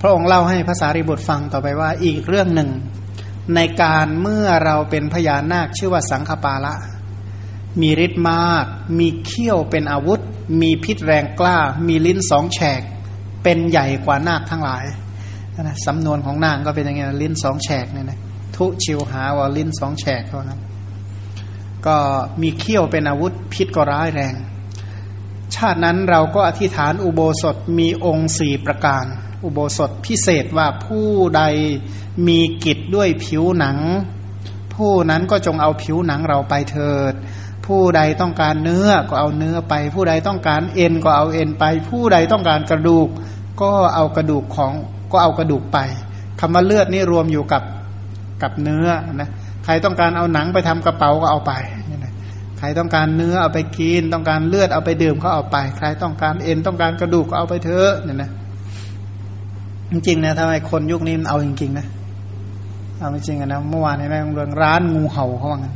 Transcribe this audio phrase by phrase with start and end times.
[0.00, 2.70] พระองค์เล่าให้ภาษาริบุตรฟังต่อไปว่า อีกเรื่องหนึ่ง
[3.54, 6.74] ในการเมื่อเราเป็นพญานาคชื่อว่าสังฆปาละ
[7.80, 8.66] มีฤทธิ์มาก
[8.98, 10.20] มีเขี้ยวเป็นอาวุธ
[10.60, 12.82] มีพิษแรงกล้า มีลิ้นสองแฉก
[13.42, 14.84] เป็นใหญ่กว่านาคทั้งหลาย
[15.62, 18.18] นะสำนวนของนางก็เป็นอย่างเงี้ยลิ้นสองแฉกเนี่ยนะ
[18.56, 20.60] ทุชิวหาว่าลิ้นสองแฉกเขานะ
[21.86, 21.96] ก็
[22.42, 24.34] มีเขี้ยวเป็นอาวุธพิษก็ร้ายแรง
[25.54, 29.04] ชาตินั้นเราก็อธิษฐานอุโบสถมีองค์สี่ประการ
[29.44, 31.42] อุโบสถพิเศษว่าผู้ใด
[32.26, 33.78] มีกิจด้วยผิวหนัง
[34.74, 37.14] ผู้นั้นก็จงเอาผิวหนังเราไปเถิด
[37.66, 43.08] ผู้ใดต้องการเนื้อก็เอาเนื้อไป ผู้ใดต้องการเอ็นก็เอาเอ็นไป ผู้ใดต้องการกระดูก
[43.60, 44.72] ก็เอากระดูกของ
[45.12, 45.78] ก็เอากระดูกไป
[46.40, 47.62] คำว่าเลือดนี่รวมอยู่กับ
[48.42, 49.30] กับเนื้อนะ
[49.64, 51.52] ใครต้องการเอาหนังไปทำกระเป๋าก็เอาไป
[52.58, 58.30] ใครต้องการเนื้อเอาไปกิน ต้องการเลือดเอาไปดื่มเขาเอาไป ใครต้องการเอ็นต้องการกระดูกก็เอาไปเถอะเนี่ยนะ
[59.92, 61.86] จริงนะทำไมคนยุคนี้มันเอาจริงๆนะ
[63.00, 65.74] เอาจริงๆนะเมื่อวานในแมงเรื่องร้านงูเห่าเขาว่างั้น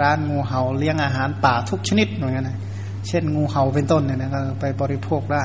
[0.00, 2.56] ร้านงูเห่าเลี้ยงอาหารป่าทุกชนิดเหมือนกันนะ
[3.08, 5.44] เช่นงูเห่าเป็นต้นเนี่ยนะก็ไปบริโภคได้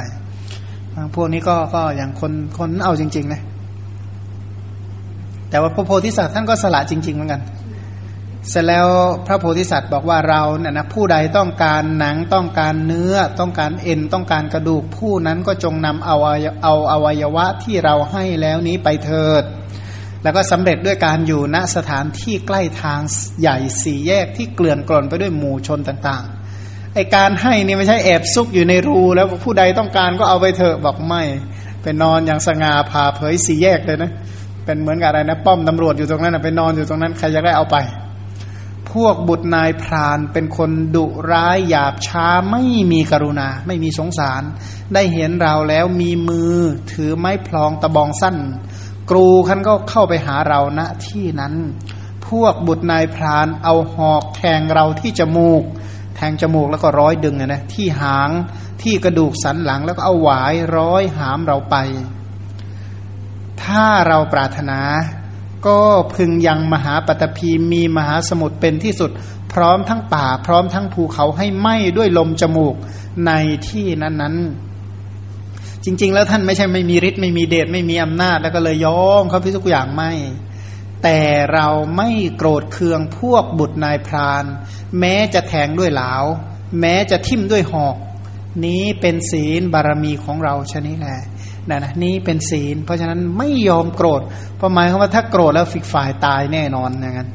[1.15, 3.41] พวกนี้ก็ก็อย่างคนคนเอาจริงๆนะ
[5.49, 7.41] แต่ว่าพระโพธิสัตว์ท่านก็สละจริง ๆ เหมือนกัน
[8.49, 8.87] เสร็จแล้ว
[9.27, 16.17] พระโพธิสัตว์บอกว่าเราเนี่ยนะผู้ใดต้องการหนังต้องการเนื้อต้องการเอ็นต้องการกระดูกผู้นั้นก็จงนำเอา
[16.63, 19.43] เอาอวัยวะที่เราให้แล้วนี้ไปเถิด
[20.23, 22.99] แล้วก็สำเร็จด้วยการอยู่ณสถานที่ใกล้ทาง
[23.41, 31.21] ใหญ่สี่แยกที่เกลื่อนกล่นไปด้วยหมู่ชนต่างๆไอการให้นี่ไม่ใช่แอบซุกอยู่ในรู แล้วผู้ใดต้องการก็เอาไปเถอะบอกไม่
[31.81, 34.11] ไปนอนอย่างสง่าผ่าเผยสี่แยกเลยนะ
[34.65, 37.77] เป็นเหมือนกับอะไรนะ ป้อมตำรวจอยู่ตรงนั้นไปนอนอยู่ตรงนั้นใครจะได้เอาไป
[38.93, 44.41] พวกบุตรนายพรานเป็นคนดุร้ายหยาบช้าไม่มีกรุณา ไม่มีสงสาร
[44.93, 46.55] ได้เห็นเราแล้วมีมือ
[46.91, 48.37] ถือไม้พลองตะบองสั้น
[49.09, 51.53] กรูขันก็เข้าไปหาเราณที่นั้น
[52.27, 55.63] พวกบุตรนายพรานเอาหอกแทงเราที่จมูก
[56.15, 58.29] แทงจมูกแล้วก็ร้อยดึงนะที่หาง
[58.81, 61.75] ที่กระดูกสันหลังแล้วก็เอาหวายร้อยหามเราไป
[63.63, 64.79] ถ้าเราปรารถนา
[65.65, 65.79] ก็
[66.13, 69.11] พึงยังมหาปฐพีมีมหาสมุทรเป็นที่สุด
[69.53, 72.75] พร้อมทั้งป่า พร้อมทั้งภูเขาให้ไหม้ด้วยลมจมูก
[73.25, 73.31] ใน
[73.67, 80.11] ที่นั้นๆ จริง ๆ แล้วท่านไม่ใช่ไม่มีฤทธิ์ไม่มีเดชไม่มีอำนาจ แล้วก็เลยย้อมเขาพิสุกอย่างไม่
[81.03, 81.19] แต่
[81.53, 84.43] เราไม่โกรธเคืองพวกบุตรนายพราน
[84.99, 86.13] แม้จะแทงด้วยเหลา
[86.79, 87.97] แม้จะทิ่มด้วยหอก
[88.65, 91.19] นี้เป็นศีลบารมีของเราชนี้แหละ
[91.69, 94.21] นะนะนี้เป็นศีล เพราะฉะนั้นไม่ยอมโกรธ
[94.55, 97.29] เพราะหมายความว่าถ้าโกรธแล้วฟิกฝ่ายตายแน่นอนอย่างนั้น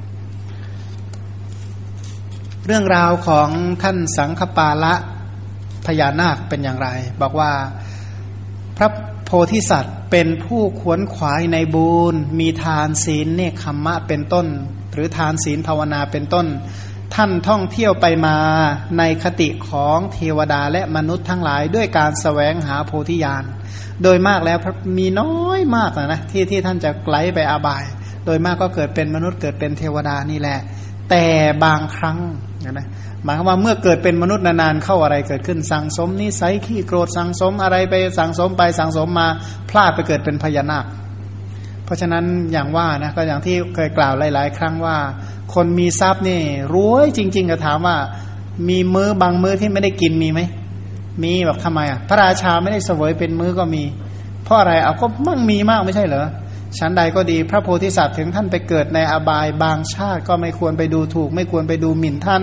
[2.66, 3.48] เรื่องราวของ
[3.82, 4.94] ท่านสังฆปาละ
[5.86, 6.88] พญานาคเป็นอย่างไร
[7.22, 7.52] บอกว่า
[8.76, 8.88] พระ
[9.24, 14.46] โพธิสัตว์เป็นผู้ขวนขวายในบูญมีทานศีลเนคขมมะเป็นต้น
[14.92, 16.46] หรือทานศีลภาวนาเป็นต้น
[17.14, 18.36] ท่านท่องเที่ยวไปมา
[18.98, 23.44] ในคติของเทวดาและมนุษย์ทั้งหลายด้วยการสแสวงหาโพธิญาณ
[24.02, 24.58] โดยมากแล้ว
[24.98, 27.84] มีน้อยมากนะที่ที่ท่านจะไกลไปอาบาย
[28.26, 30.58] โดยมากก็เกิดเป็นมนุษย์เกิดเป็นเทวดานี่แหละ
[31.10, 31.25] แต่
[31.64, 32.19] บางครั้ง
[32.70, 32.88] นะ
[33.25, 39.28] หมายความว่าเมื่อเกิดเป็นมนุษย์นานๆเข้าอะไรเกิดขึ้นสังสมนิสัยขี้โกรธสังสมอะไรไปสังสมไปสังสมมา
[39.70, 40.84] พลาดไปเกิดเป็นพญานาค
[41.88, 44.96] เพราะฉะนั้นอย่างว่านะก็อย่างที่เคยกล่าวหลาย ๆ ครั้งว่า
[45.55, 46.40] คนมีทรัพย์นี่
[46.75, 47.96] รวยจริง ๆ ก็ถามว่า
[48.69, 50.40] มีมือบางมือที่ไม่ได้กินมีไหม
[51.23, 53.85] มีบอกทำไมอะพระราชาไม่ได้เสวยเป็นมื้อก็มี
[54.44, 56.26] เพราะอะไรเอาก็มั่งมีมากไม่ใช่เหรอ
[56.79, 62.43] ชั้นใดก็ดีพระโพธิสัตว์ถึงท่านไปเกิดในอบายบางชาติก็ไม่ควรไปดูถูก ไม่ควรไปดูหมิ่นท่าน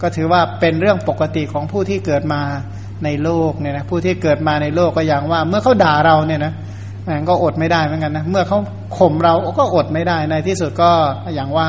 [0.00, 2.42] ก็ถือว่าเป็นเรื่องปกติของผู้ที่เกิดมา
[3.04, 6.52] ในโลกเนี่ยนะผู้ที่เกิดมาในโลกก็อย่างว่า เมื่อเขาด่าเราเนี่ยนะ
[7.08, 8.58] มันก็อดไม่ได้เหมือนกันนะ เมื่อเขา
[8.98, 10.90] ข่มเราก็อดไม่ได้ ในที่สุดก็
[11.34, 11.68] อย่างว่า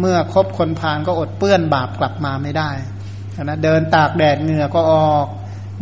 [0.00, 2.70] เมื่อคบคนพาลก็อดเปื้อนบาปกลับมาไม่ได้
[3.42, 5.26] นะเดินตากแดดเหงื่อก็ออก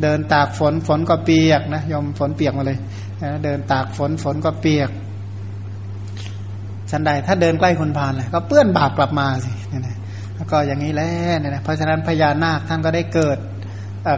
[0.03, 2.79] เดินตากฝนฝนก็เปียกนะยอมฝนเปียกมาเลย
[3.23, 4.91] นะเดินตากฝนฝนก็เปียก
[6.91, 9.97] ฉันใดถ้าเดินใกล้คนพาลเลยก็เปื้อนบาปกลับมาสิเนี่ยนะ
[10.35, 13.39] แล้วก็อย่างนี้แหละเนี่ยนะเพราะฉะนั้นพญานาคท่านก็ได้เกิด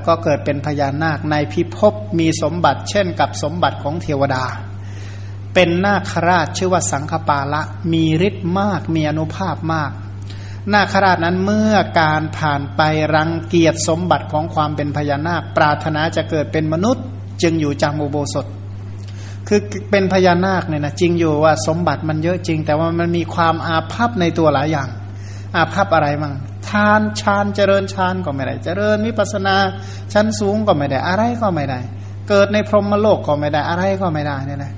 [0.07, 4.45] ก็เกิดเป็นพญานาคในพิภพมีสมบัติเช่นกับสมบัติของเทวดา
[5.61, 7.63] เป็นนาคราชชื่อว่าสังฆปาละ
[7.93, 9.91] มีฤทธิ์มากมีอนุภาพมาก
[10.73, 12.81] นาคราชนั้นเมื่อการผ่านไป
[13.15, 17.05] รังเกียจสมบัติของความเป็นพญานาค ปรารถนาจะเกิดเป็นมนุษย์
[17.43, 18.47] จึงอยู่จำอุโบสถ
[19.49, 19.61] คือ
[19.91, 24.89] เป็นพญานาคเนี่ยนะจริงอยู่ว่าสมบัติมันเยอะจริง แต่ว่ามันมีความอาภัพในตัวหลายอย่าง
[25.57, 26.35] อาภัพอะไรมั่ง
[26.69, 29.57] ทานฌานเจริญฌานก็ไม่ได้ เจริญวิปัสนา
[30.13, 31.81] ชั้นสูงก็ไม่ได้อะไรก็ไม่ได้
[32.29, 34.75] เกิดในพรหมโลกก็ไม่ได้อะไรก็ไม่ได้เนี่ยนะ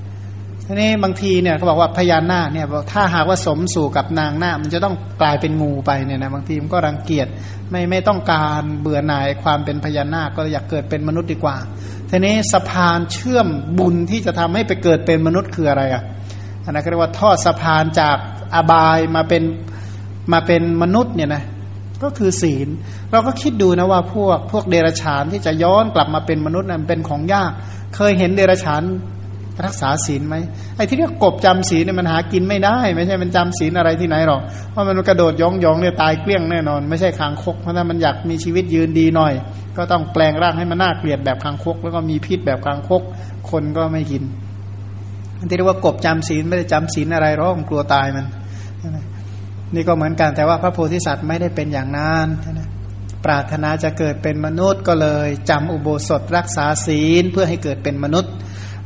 [0.73, 7.27] ทีนี้บางทีเนี่ยเขาบอกว่าพญานาคเนี่ยถ้าหากว่าสมสู่กับนางนาคมันจะต้องกลายเป็นงูไปเนี่ยนะบางทีมันก็รังเกียจ
[7.71, 11.57] ไม่ไม่ต้องการเบื่อหน่ายความเป็นพญานาคก็อยากเกิดเป็นมนุษย์ดีกว่า
[12.11, 16.03] ทีนี้สะพานเชื่อมบุญที่จะทำให้ไปเกิดเป็นมนุษย์คืออะไรอะ
[16.65, 18.17] อันนั้นเรียกว่าทอดสะพานจาก
[18.55, 19.43] อบายมาเป็น
[20.33, 21.43] มาเป็นมนุษย์เนี่ยนะ
[22.03, 22.69] ก็คือศีล
[23.11, 27.51] เราก็คิดดูนะว่าพวกพวกเดรัจฉานที่จะย้อนกลับมาเป็นมนุษย์นั้นเป็นของยาก
[27.97, 28.83] เคยเห็นเดรัจฉาน
[29.67, 30.37] รักษาศีลไหม
[30.77, 34.41] ไอ้ที่เรียกกบจำศีลเนี่ยมันหากินไม่ได้ ไม่ใช่มันจำศีลอะไรที่ไหนหรอก
[34.71, 39.33] เพราะมันกระโดดย่องย่องเนี่ยตายเกลี้ยงแน่นอน ไม่ใช่คางคกเพราะถ้ามันอยากมีชีวิตยืนดีหน่อย
[39.77, 43.03] ก็ต้องแปลงร่างให้มันน่าเกลียดแบบคางคก แล้วก็มีพิษแบบคางคก
[43.51, 44.23] คนก็ไม่กิน
[45.49, 48.27] ที่เรียกว่ากบจำศีลไม่ได้จำศีลอะไรหรอกกลัวตายมัน
[49.75, 52.29] นี่ก็เหมือนกันแต่ว่าพระโพธิสัตว์ไม่ได้เป็นอย่างนั้น
[52.59, 52.69] นะ
[53.25, 58.33] ปรารถนาจะเกิดเป็นมนุษย์ก็เลยจำอุโบสถรักษาศีลเพื่อให้เกิดเป็นมนุษย์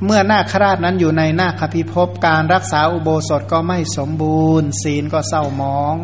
[0.05, 5.95] เมื่อนาคราชนั้นอยู่ในนาคพิภพการรักษาอุโบสถก็ไม่สมบูรณ์ ศีลก็เศร้ามอง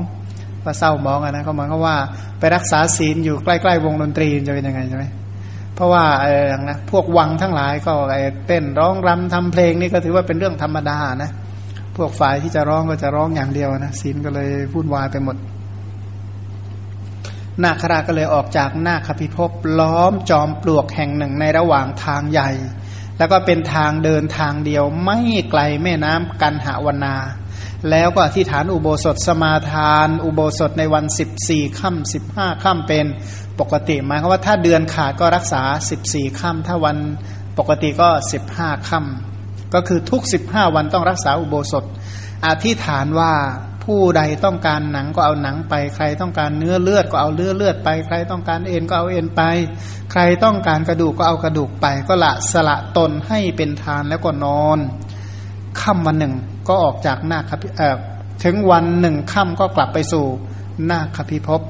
[0.64, 1.96] ก็เศร้ามองอะนะก็หมายความว่า
[2.38, 5.04] ไปรักษาศีลอยู่ใกล้ๆวงดนตรีจะเป็นยังไงใช่ไหม
[5.74, 6.36] เพราะว่าอะไร
[6.70, 7.92] นะพวกวังทั้งหลายก็
[8.46, 11.30] เต้นร้องรำทำเพลงนี่ก็ถือว่าเป็นเรื่องธรรมดานะ
[11.96, 15.36] พวกฝ่ายที่จะร้องก็จะร้องอย่างเดียวนะศีลก็เลยวุ่นวายไปหมด
[17.62, 22.50] นาคราก็เลยออกจากนาคพิภพล้อมจอมปลวกแห่งหนึ่งในระหว่างทางใหญ่
[23.20, 25.18] แล้วก็เป็นทางเดินทางเดียวไม่
[25.50, 27.16] ไกลแม่น้ำกันหาวนา
[27.90, 33.06] แล้วก็อธิษฐานอุโบสถสมาทาน อุโบสถในวันสิบสี่ค่ำสิบห้าค่ำเป็น
[33.60, 36.96] ปกติหมายความว่าถ้าเดือนขาดก็รักษาสิบสี่ค่ำถ้าวัน
[37.58, 41.84] ปกติก็สิบห้าค่ำก็คือทุกสิบห้าวันต้องรักษาอุโบสถ
[42.46, 43.32] อธิษฐานว่า
[43.84, 49.42] ผู้ใดต้องการหนังก็เอาหนังไป ใครต้องการเนื้อเลือดก็เอาเลือดเลือดไป ใครต้องการเอ็นก็เอาเอ็นไป
[50.12, 54.78] ใครต้องการกระดูกก็เอากระดูกไป ก็ละสละตนให้เป็นทานแล้วก็นอน
[55.80, 56.34] ค่ำวันหนึ่ง
[56.68, 57.68] ก็ออกจากหน้าคพิ
[58.44, 60.24] ถึงวันหนึ่งค่ำก็กลับไปสู่
[60.86, 61.60] หน้าคพิภพ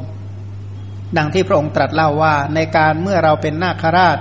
[1.16, 4.18] ดังที่พระองค์ตรัสเล่าว่า ในการเมื่อเราเป็นนาคราช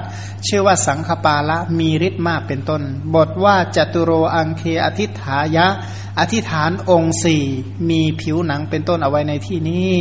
[0.48, 2.82] ชื่อว่าสังคปาละมีฤทธิ์มากเป็นต้น
[3.16, 5.68] บทว่าจตุโรอังเคอธิฐายะ
[6.20, 7.44] อธิฐานองค์สี่
[7.90, 9.94] มีผิวหนังเป็นต้นเอาไว้ในที่นี้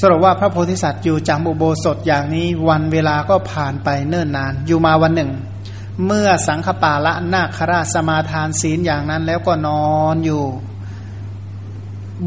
[0.00, 5.30] สรุปว่าพระโพธิสัตว์อยู่จำอุโบสถอย่างนี้วันเวลาก็ผ่านไปเนิ่นนาน อยู่มาวันหนึ่ง
[6.06, 10.42] เมื่อสังคปาละนาคราชสมาทานศีลอย่างนั้นแล้วก็นอนอยู่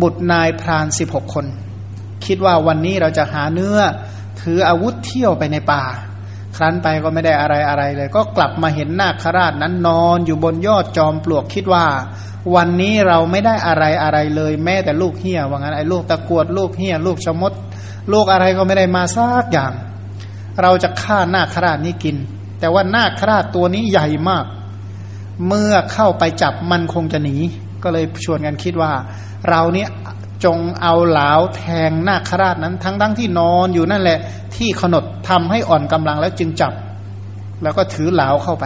[0.01, 1.45] บุตรนายพรานสิบหกคน
[2.25, 3.77] คิดว่าวันนี้เราจะหาเนื้อ
[4.41, 5.83] ถืออาวุธเที่ยวไปในป่า
[6.57, 11.85] ครั้นไปก็ไม่ได้อะไรอะไรเลย ก็กลับมาเห็นนาคราชนั้นนอนอยู่บนยอดจอมปลวกคิดว่า
[12.55, 17.53] วันนี้เราไม่ได้อะไรอะไรเลย แม้แต่ลูกเฮียว่างั้นไอ้ลูกตะกวดลูกเฮียลูกชมด
[18.13, 19.73] ลูกอะไรก็ไม่ได้มาซากอย่าง
[20.61, 22.15] เราจะฆ่านาคราชนี้กิน
[22.59, 24.45] แต่ว่านาคราชตัวนี้ใหญ่มาก
[25.47, 27.35] เมื่อเข้าไปจับมันคงจะหนี
[27.83, 28.91] ก็เลยชวนกันคิดว่า
[29.49, 29.89] เราเนี้ย
[30.45, 34.19] จงเอาเหลาแทงนาคราชนั้น ทั้งทั้งที่นอนอยู่นั่นแหละ
[34.55, 36.73] ที่ขนดทำให้อ่อนกำลังแล้วจึงจับ
[37.63, 38.65] แล้วก็ถือเหลาเข้าไป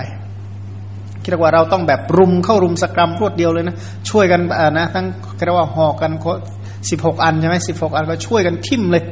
[1.24, 3.76] คิดว่าเราต้องแบบรุมเข้ารุมสกรรมรวดเดียวเลยนะ
[4.10, 4.42] ช่วยกัน
[4.78, 5.06] นะ ทั้ง
[5.46, 6.12] เรียกว่าหอกกัน
[6.90, 9.04] สิบหกอันใช่ไหมสิบหกอันก็ช่วยกันทิ่มเลย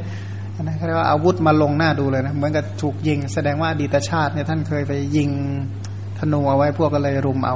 [0.62, 5.29] นะเรียกว่าอาวุธมาลงหน้าดูเลยนะเหมือนกับถูกยิง แสดงว่าอดีตชาติเนี่ยท่านเคยไปยิง
[6.20, 7.55] ธนูเอาไว้พวกก็เลยรุมเอา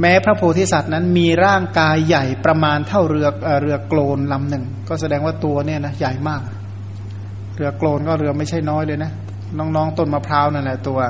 [0.00, 3.26] แม้พระโพธิสัตว์นั้นมีร่างกายใหญ่ประมาณเท่าเรือ
[3.62, 6.42] เรือโกลนลำหนึ่ง ก็แสดงว่าตัวเนี่ยนะใหญ่มาก
[7.56, 9.12] เรือโกลนก็เรือไม่ใช่น้อยเลยนะ
[9.58, 11.00] น้องๆต้นมะพร้าวนั่นแหละตัว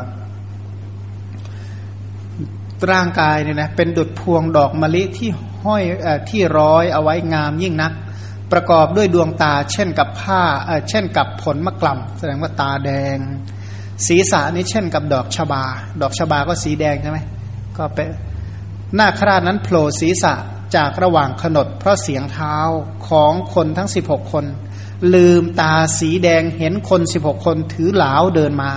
[2.93, 5.31] ร่างกายเนี่ยนะเป็นดุดพวงดอกมะลิที่
[5.65, 7.93] ห้อยอที่ร้อยเอาไว้งามยิ่งนัก
[8.53, 10.43] ประกอบด้วยดวงตา เช่นกับผ้า
[10.91, 13.19] เช่นกับผลมะกล่ำแสดงว่าตาแดง
[14.07, 15.65] ศีรษะนี่เช่นกับดอกชบา
[16.01, 17.19] ดอกชบาก็สีแดงใช่ไหม
[17.79, 18.09] ก็เป็น
[18.99, 20.35] นาคราชนั้นโผล่ศีรษะ
[20.77, 22.57] จากระหว่างขนดเพราะเสียงเท้า
[23.09, 24.45] ของคนทั้งสิบหกคน
[25.15, 28.73] ลืมตาสีแดงเห็นคนสิบหกคนถือเหลาเดินมา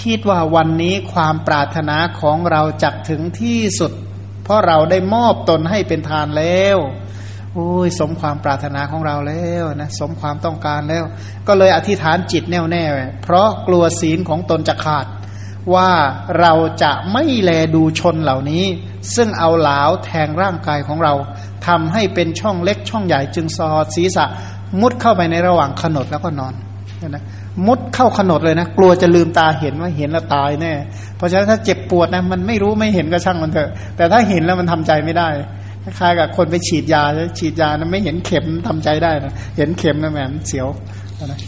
[0.00, 3.92] คิดว่าวันนี้ความปรารถนาของเราจักถึงที่สุด
[4.44, 6.78] เพราะเราได้มอบตนให้เป็นทานแล้ว
[7.54, 11.04] โอ้ยสมความปรารถนาของเราแล้วนะสมความต้องการแล้ว
[11.46, 12.84] ก็เลยอธิษฐานจิตแน่วแน่
[13.22, 15.06] เพราะกลัวศีลของตนจะขาด
[15.74, 15.90] ว่า
[16.40, 16.52] เรา
[16.82, 18.64] จะไม่แลดูชนเหล่านี้
[19.14, 21.14] ซึ่งเอาเหลาแทงร่างกายของเรา
[21.66, 24.24] ทำให้เป็นช่องเล็กช่องใหญ่จึงสอดศีรษะ
[24.80, 26.54] มุดเข้าไปในระหว่างขนดแล้วก็นอน
[27.08, 27.24] นะ
[27.66, 30.72] มุดเข้าขนดเลยนะ กลัวจะลืมตาเห็นว่าเห็นแล้วตายแน่
[31.16, 35.28] เพราะฉะนั้นถ้าเจ็บปวดนะมันไม่รู้ไม่เห็นก็ช่างมันเถอะ แต่ถ้าเห็นแล้วมันทำใจไม่ได้
[35.84, 37.02] คล้ายกับคนไปฉีดยา
[37.38, 40.68] ฉีดยานะไม่เห็นเข็มทำใจได้นะเห็นเข็มนะแหมเสียว
[41.26, 41.38] นะ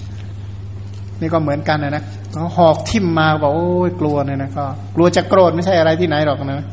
[1.21, 2.02] นี่ก็เหมือนกันนะนะ
[2.33, 4.64] เขาหอกทิ่มมาบอกโอ้ยกลัวเนี่ยนะก็
[4.97, 6.66] กลัวจะโกรธไม่ใช่อะไรที่ไหนหรอกนะ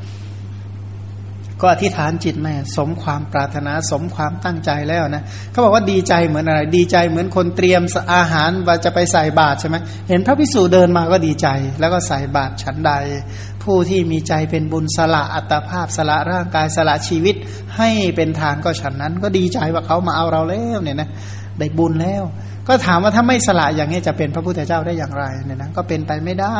[1.63, 7.81] ก็อธิษฐานจิตแม่สมความปรารถนาสมความตั้งใจแล้วนะเขาบอกว่าดีใจเหมือนอะไร ดีใจเหมือนคนเตรียม
[8.15, 9.75] อาหารว่าจะไปใส่บาตรใช่ไหม
[10.09, 11.47] เห็นพระพิสูจเดินมาก็ดีใจ
[11.79, 12.91] แล้วก็ใส่บาตรชั้นใด
[13.63, 17.35] ผู้ที่มีใจเป็นบุญสละอัตภาพสละร่างกายสละชีวิต
[17.77, 21.09] ให้เป็นทานก็ฉันนั้น ก็ดีใจว่าเขามาเอาเราแล้วเนี่ยนะ
[21.59, 22.23] ได้บุญแล้ว
[22.67, 26.57] ก็ถามว่าถ้าไม่สละอย่างนี้จะเป็นพระพุทธเจ้าได้อย่างไรเนี่ยนะก็เป็นไปไม่ได้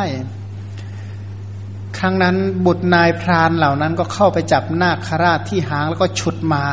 [1.98, 6.64] ครั้งนั้นบุตรนายพรานเหล่านั้นก็เข้าไปจับนาคราชที่หางแล้วก็ฉุดมา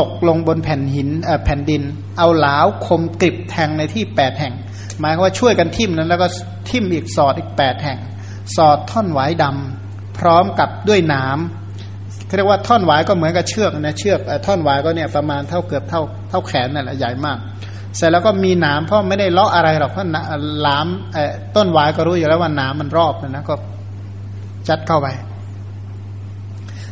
[0.00, 1.08] ตกลงบนแผ่นหิน
[1.44, 1.82] แผ่นดิน
[2.18, 4.54] เอาเหลาคมกริบแทงในที่แปดแห่ง
[5.00, 6.26] หมายว่าช่วยกันทิ่มนั้นแล้วก็
[6.68, 7.98] ทิ่มอีกสอดอีกแปดแห่ง
[8.56, 17.38] สอดท่อนหวายดำพร้อมกับด้วยน้ำเรียกว่าท่อนหวายก็เหมือนกับเชือกนะเชือกท่อนหวายก็เนี่ยประมาณเท่าเกือบเท่าเท่าแขนนั่นแหละใหญ่มาก
[17.96, 20.06] เสร็จแล้วก็มีหนามเพราะไม่ได้เลาะอะไรหรอกเพราะ
[20.62, 20.86] หลาม
[21.56, 23.54] ต้นหวายก็รู้อยู่แล้วว่าหนามมันรอบนะนะก็
[24.68, 25.08] จัดเข้าไป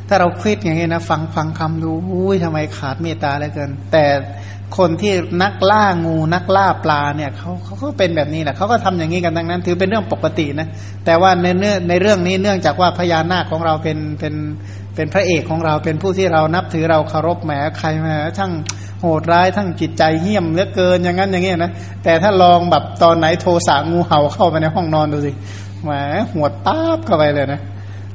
[0.08, 4.04] ถ้าเราคิดอย่างนี้นะฟังฟังคำดูอุ้ยทำไมขาดเมตตาเหลือเกิน แต่
[4.78, 5.12] คนที่
[5.42, 10.68] นักล่างูนักล่าปลาเนี่ยเขาเขาก็เป็นแบบนี้แหละเขาก็ทำอย่างนี้กันดังนั้น ถือเป็นเรื่องปกตินะ
[11.04, 14.34] แต่ว่าในเนื้อในเรื่องนี้เนื่องจากว่าพญานาคของเราเป็นเป็น
[14.98, 18.52] เป็นพระเอกของเราเป็นผู้ที่เรานับถือเราเคารพแหมใครมาทั้ง
[19.00, 21.72] โหดร้ายทั้งจิตใจเหี้ยมเหลือเกินอย่างนั้นอย่างนี้นะ
[22.04, 25.32] แต่ถ้าลองแบบตอนไหนโทสะงูเห่าเข้าไปในห้องนอนดูสิ
[25.82, 25.90] แหม
[26.32, 27.60] หัวตาบเข้าไปเลยนะ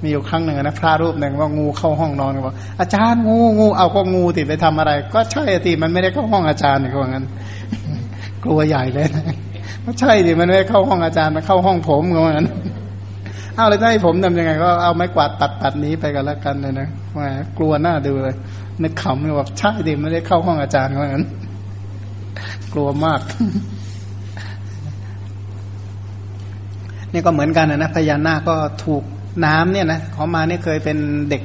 [0.02, 7.26] มีอยู่ครั้งหนึ่งนะพระรูปหนึ่งว่างูเข้าห้องนอนบอกอาจารย์งูงูเอาก็งูติดไปทำอะไร ก็ใช่ติมันไม่ได้เข้าห้องอาจารย์นี่างั้น
[8.44, 9.26] กลัวใหญ่เลยนะ
[9.86, 12.48] ก็ใช่ดิมันไม่ได้เข้าห้องอาจารย์มันเข้าห้องผมก็ว่างั้น
[13.56, 17.20] เอาเลยให้ผมทำยังไง ก็เอาไม้กวาดตัดตัดนี้ไปกันแล้วกันเลยนะแหม
[17.58, 18.36] กลัวหน้าดูเลย
[18.82, 21.26] นึกขำเลยว่าใช่ดิไม่ได้เข้าห้องอาจารย์ก็ว่างั้น
[22.74, 23.22] กลัวมาก
[27.14, 28.56] นี่ก็เหมือนกันนะพญานาคก็
[28.86, 29.04] ถูก
[29.46, 30.98] น้ำเนี่ยนะขามาเนี่ยเคยเป็น
[31.30, 31.42] เด็ก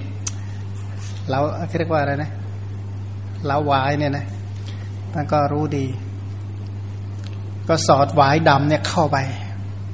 [1.31, 1.39] เรา
[1.79, 2.31] เรียกว่าอะไรนะ
[3.47, 4.25] เล้าวายเนี่ยนะ
[5.15, 5.87] มันก็รู้ดี
[7.69, 9.19] ก็สอดวายดำเนี่ยเข้าไป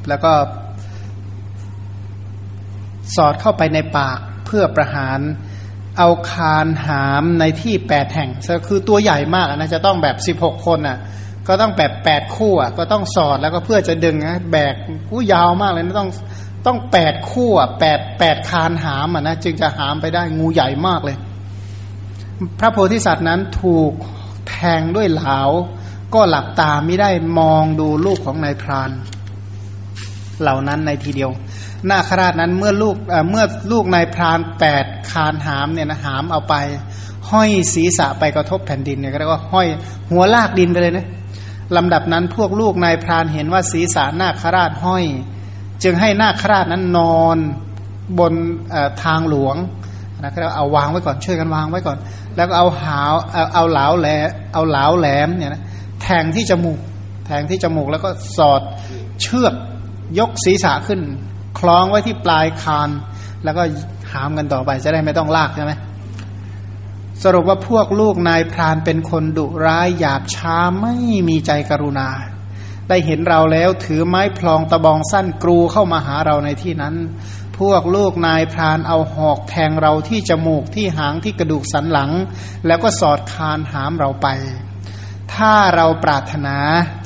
[0.09, 0.33] แล้วก็
[3.17, 5.21] สอดเข้าไปในปากเพื่อประหาร
[5.99, 8.31] เอาคานหามในที่แปดแห่ง
[8.69, 10.99] คือตัวใหญ่มากนะจะต้องแบบสิบหกคนอะ
[11.49, 14.75] ก็ต้องแบบแปดคู่อะก็ต้องสอดแล้วก็เพื่อจะดึงนะแบก
[15.11, 16.11] กู้ยาวมากเลยนะต้อง
[16.67, 21.17] ต้องแปดคู่อะแปดแปดคานหามอะนะจึงจะหามไปได้งูใหญ่มากเลย
[22.59, 23.93] พระโพธิสัตว์นั้นถูก
[24.49, 25.41] แทงด้วยเหลา
[26.15, 28.91] ก็หลับตาไม่ได้มองดูลูกของนายพราน
[30.43, 31.31] เหล่านั้นในทีเดียว
[31.91, 32.97] นาคราชนั้นเมื่อลูก
[33.31, 36.55] เมื่อลูกนายพรานแปดคานหามเนี่ยนะหามเอาไป
[37.31, 39.67] ห้อยศีรษะไปกระทบแผ่นดินเนี่ยก็เรียกว่าห้อย
[40.11, 41.07] หัวลากดินไปเลยนะ
[41.77, 45.05] ลำดับนั้นพวกลูกนายพรานเห็นว่าศีรษะนาคราชห้อย
[45.83, 47.39] จึงให้นาคราชนั้นนอน
[48.19, 48.35] บน
[49.03, 49.57] ทางหลวง
[50.23, 51.99] นะครับเอาวางไว้ก่อนช่วยกันวางไว้ก่อน
[52.37, 54.09] แล้วก็เอาหาวเอาเอาเหลาแหล
[54.53, 55.63] เอาเหลาแหลมเนี่ยนะ
[56.03, 56.79] แทงที่จมูก
[57.27, 58.63] แทงที่จมูกแล้วก็สอด
[59.21, 59.55] เชือก
[60.19, 61.01] ยกศีรษะขึ้น
[61.59, 62.91] คล้องไว้ที่ปลายคาน
[63.45, 63.63] แล้วก็
[64.13, 65.73] หามกันต่อไปจะได้ไม่ต้องลากใช่ไหม
[67.23, 70.95] สรุปว่าพวกลูกนายพรานเป็นคนดุร้ายหยาบช้าไม่
[71.29, 72.09] มีใจกรุณา
[72.89, 76.95] ได้เห็นเราแล้วถือไม้พลองตะบองสั้นกรูเข้ามาหาเราในที่นั้น
[77.59, 82.11] พวกลูกนายพรานเอาหอกแทงเราที่จมูกที่หางที่กระดูกสันหลัง
[82.67, 84.29] แล้วก็สอดคานหามเราไป
[85.35, 86.57] ถ้าเราปรารถนา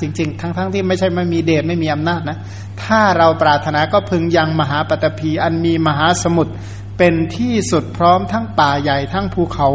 [0.01, 2.37] จริง ๆ ทั้งๆทที่ไม่ใช่ไม่มีเดชไม่มีอำนาจนะ
[2.85, 6.53] ถ้าเราปรารถนาก็พึงยังมหาปตพีอันมีมหาสมุทร
[6.97, 9.69] เป็นที่สุดพร้อมทั้งป่าใหญ่ทั้งภูเขา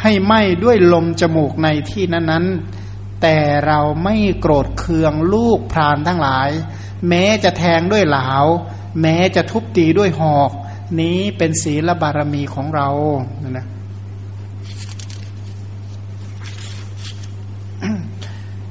[0.00, 2.44] ให้ไหม้ด้วยลมจมูกในที่นั้น
[2.84, 6.50] ๆ แต่เราไม่โกรธเคืองลูกพรานทั้งหลาย
[7.08, 8.28] แม้จะแทงด้วยเหลา
[9.02, 10.50] แม้จะทุบตีด้วยหอก
[11.00, 12.88] นี้เป็นศีลบารมีของเรา
[13.50, 13.66] นะ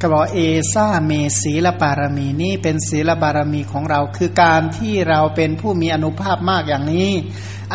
[0.06, 0.40] ก็บอกเอ
[0.74, 7.12] ซ่าเมศีลบารมีนี่เป็นศีลบารมีของเรา คือการที่เราเป็นผู้มีอนุภาพมากอย่างนี้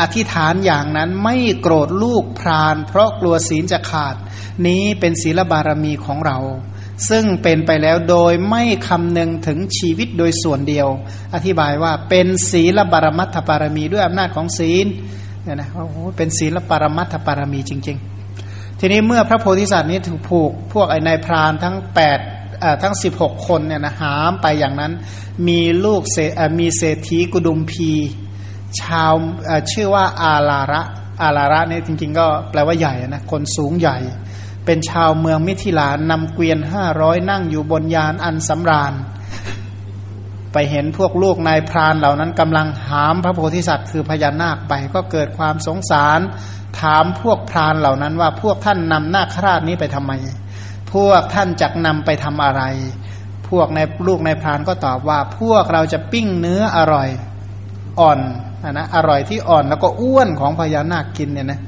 [0.00, 4.14] อธิษฐานอย่างนั้นไม่โกรธลูกพราน เพราะกลัวศีลจะขาด
[4.66, 6.38] นี้เป็นศีลบารมีของเรา
[7.08, 10.88] ซึ่งเป็นไปแล้วโดยไม่คำนึงถึงชีวิตโดยส่วนเดียว
[11.34, 14.86] อธิบายว่าเป็นศีลบารมัตถบารมีด้วยอำนาจของศีล
[15.44, 18.19] เนี่ยนะโอ้โหเป็นศีลบารมัตถบารมีจริง ๆ
[18.82, 22.18] ทีนี้เมื่อพระโพธิสัตว์นี้ถูกผูกพวกไอ้นายพรานทั้ง8ปด
[22.82, 24.92] ทั้ง 16 คนเนี่ยนะหามไปอย่างนั้น
[25.48, 27.90] มีลูกเมีเศรษฐีกุดุมพี
[28.80, 29.12] ชาว
[29.72, 30.82] ชื่อว่าอาลาระ
[31.22, 33.98] อาลาระนี่จริงๆ ก็แปลว่าใหญ่นะคนสูงใหญ่
[34.64, 38.92] เป็นชาวเมืองมิถิลานนำเกวียนห้าร้อยนั่งอยู่บนยานอันสำราญ
[40.52, 46.20] ไปเห็นพวกลูกนายพรานเหล่านั้นกำลังหามพระโพธิสัตว์คือพญานาคไปก็เกิดความสงสาร
[46.80, 50.12] ถามพวกพรานเหล่านั้นว่าพวกท่านนำนาคราชนี้ไปทำไม
[50.92, 52.62] พวกท่านจักนำไปทำอะไร
[53.48, 57.08] พวกในลูกในพรานก็ตอบว่า พวกเราจะปิ้งเนื้ออร่อย
[58.00, 58.18] อ่อน
[58.70, 61.60] นะอร่อยที่อ่อนแล้วก็อ้วนของพญานาคกินเนี่ยนะ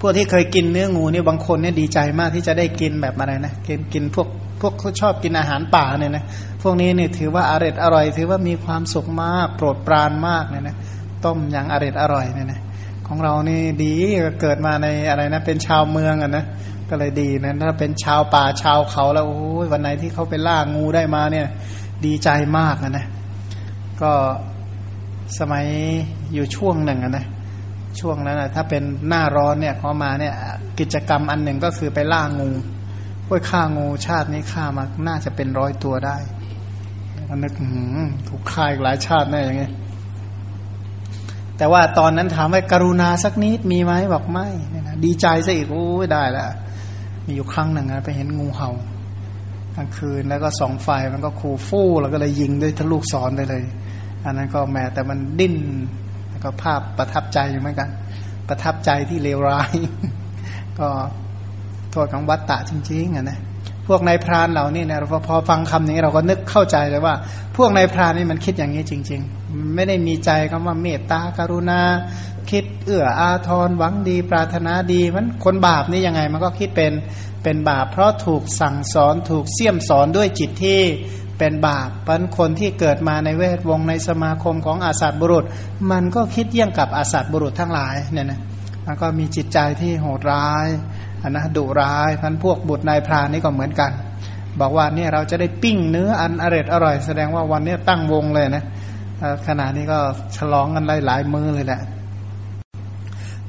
[0.00, 4.28] พวกที่เคยกินเนื้องูนี่บางคนเนี่ยดีใจมากที่จะได้กินแบบอะไรนะกินกินพวก
[4.60, 6.24] พวกเขาชอบกินอาหารป่าเนี่ยนะ
[6.62, 10.76] พวกนี้เนี่ยถือว่าอร่อยอร่อย ถือว่ามีความสุขมาก โปรดปรานมากเนี่ยนะ
[11.24, 12.60] ต้มอย่างอร่อยอร่อยเนี่ยนะ
[13.06, 13.94] ของเรานี่ดี
[14.40, 16.44] เกิดมาในอะไรนะ เป็นชาวเมืองอะนะ
[16.88, 21.46] ก็เลยดีนะถ้าเป็นชาวป่าชาวเขาแล้วโอ้ยวันไหนที่เขาไปล่างูได้มาเนี่ย
[22.04, 22.28] ดีใจ
[22.58, 23.06] มากนะนะ
[24.02, 24.12] ก็
[25.38, 25.66] สมัย
[26.32, 27.26] อยู่ช่วงหนึ่งนะ
[28.00, 30.34] ช่วงนั้นนะถ้าเป็นหน้าร้อนเนี่ยเขามาเนี่ย
[30.78, 32.50] กิจกรรมอันหนึ่งก็คือไปล่างู
[33.26, 36.16] พวยฆ่างูชาตินี้ฆ่ามาน่าจะเป็นร้อยตัวได้
[37.28, 37.52] ก็นึก
[38.28, 39.72] ถูกฆ่าอีกหลายชาติแน่อย่างเงี้ย
[41.62, 46.50] แต่ว่าตอนนั้นถามว่ากรุณาสักนิดมีไหมบอกไม่เนี่ยนะดีใจซะอีกโอ้ยได้แล้ว
[47.26, 48.70] มีอยู่ครั้งหนึ่งนะไปเห็นงูเห่า
[49.76, 53.62] กลางคืนแล้วก็สองไฟมันก็คูฟู่แล้วก็เลยยิงด้วยทะลุสอนไปเลย
[54.24, 55.56] อันนั้นก็แม้แต่มันดิ้น
[56.30, 57.88] แล้วก็ภาพประทับใจอยู่เหมือนกัน
[58.48, 59.72] ประทับใจที่เลวร้าย
[60.78, 60.88] ก็
[61.92, 63.38] โทษของวัตตะจริงๆอะนะ
[63.86, 67.14] พวกนายพรานเหล่านี้นะเราพอฟังคำนี้เราก็นึกเข้าใจเลยว่า
[67.56, 69.41] พวกนายพรานนี่มันคิดอย่างนี้จริง ๆ
[69.74, 71.80] ไม่ได้มีใจคำว่าเมตตากรุณา
[72.50, 76.92] คิดเอื้ออาทรหวังดี ปรารถนาดีมันคนบาปนี่ยังไง มันก็คิดเป็น
[77.42, 80.80] เป็นบาป เพราะถูกสั่งสอนถูกเสี่ยมสอนด้วยจิตที่
[81.38, 85.44] เป็นบาปเพราะคนที่เกิดมาในเวทวงในสมาคมของอาสัตบุรุษ
[85.90, 88.40] มันก็คิดเยี่ยงกับอาสัตบุรุษทั้งหลายเนี่ยนะ
[88.86, 90.66] มันก็มีจิตใจที่โหดร้าย
[91.22, 93.90] อันนะดุร้ายพันพวกบุตรนายพรานนี่ก็เหมือนกัน
[94.60, 98.64] บอกว่าเนี่ยเราจะได้ปิ้งเนื้ออันอร่อยอร่อย แสดงว่าวันนี้ตั้งวงเลยนะ
[99.46, 99.98] ขณะนี้ก็
[100.36, 101.80] ฉลองกันหลายหลายมือเลยแหละ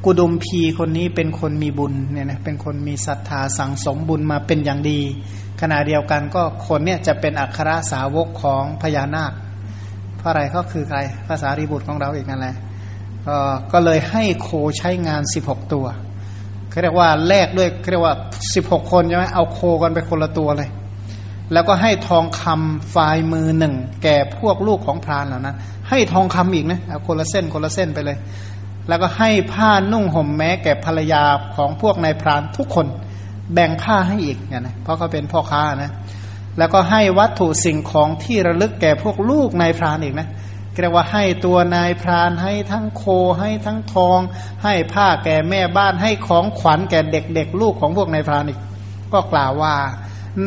[0.03, 4.99] กุดุมพีคนนี้เป็นคนมีบุญเนี่ยนะเป็นคนมีศรัทธาสั่งสมบุญมาเป็นอย่างดี
[5.62, 9.33] ขณะเดียวกันก็คนเนี่ยจะเป็นอัครสาวกของพญานาค
[10.17, 12.55] เพราะอะไรก็คือใครภาษารีบุตรของเราอีกนั่นแหละ
[13.71, 15.86] ก็เลยให้โคใช้งานสิบหกตัว
[16.69, 18.15] เขาเรียกว่าแลกด้วยเขาเรียกว่า
[18.53, 20.69] สิบหกคนใช่ไหมเอาโคกันไปคนละตัวเลย
[21.53, 25.58] แล้วก็ให้ทองคำฝ่ายมือหนึ่ง แก่พวกลูกของพรานเหล่านั้น
[25.89, 28.17] ให้ทองคำอีกนะเอาคนละเส้นคนละเส้นไปเลย
[28.88, 31.23] แล้วก็ให้ผ้านุ่งห่มแม้แก่ภรรยา
[31.56, 32.88] ของพวกนายพรานทุกคน
[33.53, 35.91] แบ่งผ้าให้อีกเนี่ยนะเพราะเขาเป็นพ่อค้านะ
[36.58, 40.27] แล้วก็ให้วัตถุสิ่งของที่ระลึกแก่พวกลูกนายพรานอีกนะ
[40.82, 43.03] เรียกว่าให้ตัวนายพรานให้ทั้งโค
[43.39, 44.19] ให้ทั้งทอง
[44.63, 48.60] ให้ผ้าแก่แม่บ้านให้ของขวัญแก่เด็กๆ ลูกของพวกนายพรานอีก
[49.13, 49.75] ก็กล่าวว่า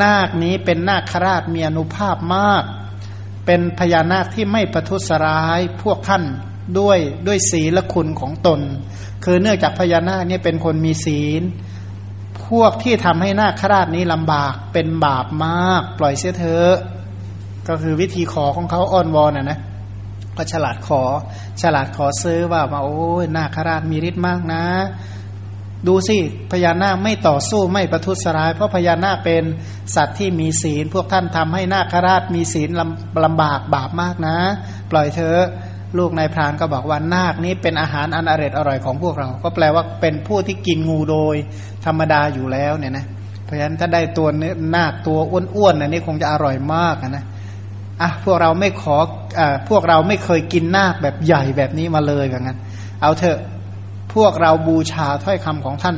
[0.02, 2.64] นาคนี้เป็นนาคราชมีอนุภาพมาก
[3.46, 6.22] เป็นพญานาคที่ไม่ประทุษร้ายพวกท่าน
[6.78, 8.60] ด้วยด้วยศีลคุณของตน
[9.24, 11.42] คือเนื่องจากพญานาคนี่เป็นคนมีศีล
[12.46, 16.74] พวกที่ทำให้นาคราชนี้ลำบากเป็นบาปมาก ปล่อยเสียเถอะ
[17.68, 19.58] ก็คือวิธีขอของเขาอ้อนวอนนะนะ
[20.36, 21.02] ก็ฉลาดขอ
[21.62, 24.64] ฉลาดขอซื้อว่ามาโอ้ยนาคราชมีฤทธิ์มากนะ
[25.86, 26.18] ดูสิ
[26.52, 29.44] พญานาคไม่ต่อสู้ไม่ประทุษร้าย เพราะพญานาคเป็น
[29.94, 34.36] สัตว์ที่มีศีล พวกท่านทำให้นาคราชมีศีลลำลำบากบาปมากนะ
[34.90, 35.36] ปล่อยเธอ
[35.98, 41.36] ลูกนายพรานก็บอกว่านาคนี้เป็นอาหารอันอร่อยอร่อยของพวกเรา ก็แปลว่าเป็นผู้ที่กินงูโดย
[41.84, 43.06] ธรรมดาอยู่แล้วเนี่ยนะ
[43.44, 45.18] เพราะฉะนั้นถ้าได้ตัวเนื้อนาคตัว
[45.56, 47.24] อ้วนๆนะนี่คงจะอร่อยมากนะ
[48.02, 48.96] อะพวกเราไม่ขอ
[49.38, 52.58] อ่าพวกเราไม่เคยกินนาคแบบใหญ่แบบนี้มาเลยอย่างนั้น
[53.02, 53.38] เอาเถอะ
[54.16, 55.96] พวกเราบูชาถ้อยคำของท่าน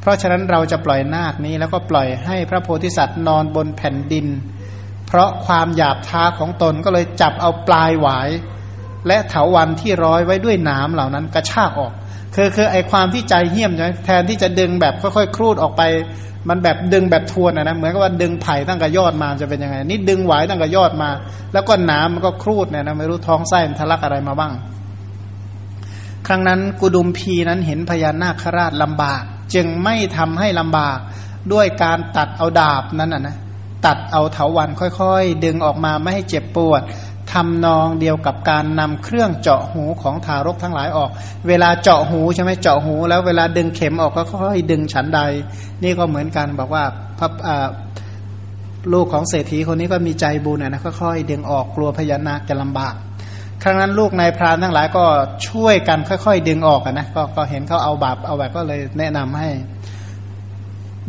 [0.00, 4.26] เพราะฉะนั้นเราจะปล่อยนาคนี้ แล้วก็ปล่อยให้พระโพธิสัตว์นอนบนแผ่นดิน
[5.06, 8.28] เพราะความหยาบช้าของตนก็เลยจับเอาปลายหวาย
[9.06, 11.92] และเถาวันที่ร้อยไว้ด้วยนามเหล่านั้นกระชากออก
[12.34, 15.82] คือคือไอความที่ใจเหี้ยมใช่แทนที่จะดึงแบบค่อยๆครูดออกไป
[16.48, 21.10] มันแบบดึงแบบทวนนะนะเหมือนกับว่าดึงไผ่ตั้งแต่ยอดมาจะเป็นยังไงนี่ดึงไหวตั้งแต่ยอดมา
[21.52, 24.52] แล้วก็หนามันก็ครูดเนี่ยนะไม่รู้ท้องไส้มันทะลักอะไรมาบ้าง
[26.26, 29.22] ครั้งนั้นกุดุมพีนั้นเห็นพญานาคราชลำบาก
[29.54, 30.98] จึงไม่ทำให้ลำบาก
[31.52, 33.36] ด้วยการตัดเอาดาบนั้นนะนะ
[33.86, 36.82] ตัดเอาเถาวันค่อยๆ ดึงออกมาไม่ให้เจ็บปวด
[37.32, 41.10] ทำนองเดียวกับการนำเครื่องเจาะหูของทารกทั้งหลายออก
[41.48, 45.20] เวลาเจาะหูใช่ไหมเจาะหู แล้วเวลาดึงเข็มออกก็ค่อยๆดึงฉันใด
[45.82, 46.84] นี่ก็เหมือนกันบอกว่า
[47.18, 47.28] พระ
[48.92, 52.94] ลูกของเศรษฐีคนนี้ก็มีใจบุญนะค่อยๆดึงออกกลัวพญานาคจะลำบาก
[53.62, 55.04] ครั้งนั้นลูกนายพรานทั้งหลายก็
[55.48, 59.50] ช่วยกันค่อยๆ ดึงออกนะกก็เห็นเขาเอาบาปเอาแบบก็เลยแนะนำให้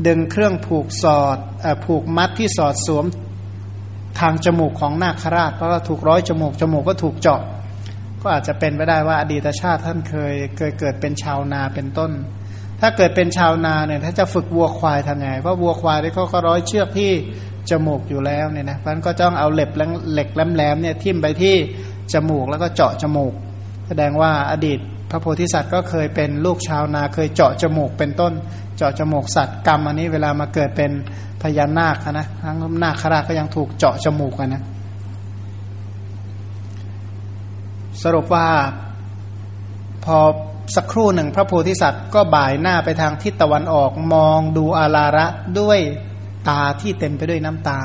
[0.07, 3.05] ดึงเครื่องผูกสอดอผูกมัดที่สอดสวม
[4.19, 7.41] ทางจมูกของนาคราช เพราะว่าถูกร้อยจมูกจมูกก็ถูกเจาะ
[8.21, 12.11] ก็อาจจะเป็นไปได้ว่าอดีตชาติท่านเคยเคยเกิดเป็นชาวนาเป็นต้น
[12.81, 17.11] ถ้าเกิดเป็นชาวนาเนี่ยถ้าจะฝึกวัวควายทำไงเพราะวัวควายที่เขาก็ร้อยเชือกที่
[17.69, 19.69] จมูกอยู่แล้วเนี่ยนะเพราะนั้นก็ต้องเอาเหล็ก
[20.13, 21.55] เหล็กแหลมๆเนี่ยทิ่มไปที่
[22.13, 23.33] จมูกแล้วก็เจาะจมูก
[23.87, 28.33] แสดงว่าอดีตพระโพธิสัตว์ก็เคยเป็นลูกชาวนาเคยเจาะจมูกเป็นต้น
[28.77, 30.91] เจาะจมูกสัตว์กรรมอันนี้เวลามาเกิดเป็น
[31.41, 34.63] พญานาคนะทั้งนาคราชก็ยังถูกเจาะจมูกกันนะ
[38.03, 38.47] สรุปว่า
[40.05, 40.17] พอ
[40.75, 45.25] สักครู่หนึ่งพระโพธิสัตว์ก็บ่ายหน้าไปทางทิศตะวันออกมองดูอาลาระ
[45.59, 45.79] ด้วย
[46.47, 47.79] ตาที่เต็มไปด้วยน้ำตา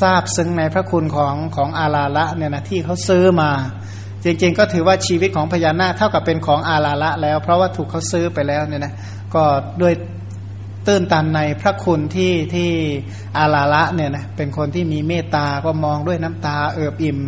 [0.00, 3.50] ทราบซึ้งในพระคุณของของอาลาระเนี่ยนะที่เขาซื้อมา
[4.24, 8.92] จริงๆ ก็ถือว่าชีวิตของพญานาคเท่ากับเป็นของอาลาระแล้ว เพราะว่าถูกเขาซื้อไปแล้วเนี่ยนะ
[9.34, 9.42] ก็
[9.82, 9.94] ด้วย
[10.86, 12.70] ตื้นตันในพระคุณที่ที่
[13.38, 17.20] อาลาละเนี่ยนะเป็นคนที่มีเมตตาก็มองด้วยน้ำตาเอิบอิ่ม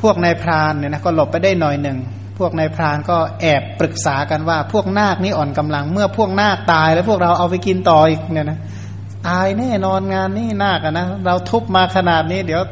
[0.00, 1.98] พวกนายพรานเนี่ยนะก็หลบไปได้หน่อยหนึ่ง
[2.38, 8.58] พวกนายพรานก็แอบปรึกษากันว่าพวกนาคนี่อ่อนกำลัง เมื่อพวกนาคตายแล้วพวกเราเอาไปกินต่ออีกเนี่ยนะ
[9.28, 12.62] ตายแน่นอนงานนี่นาคนะ เราทุบมาขนาดนี้เดี๋ยว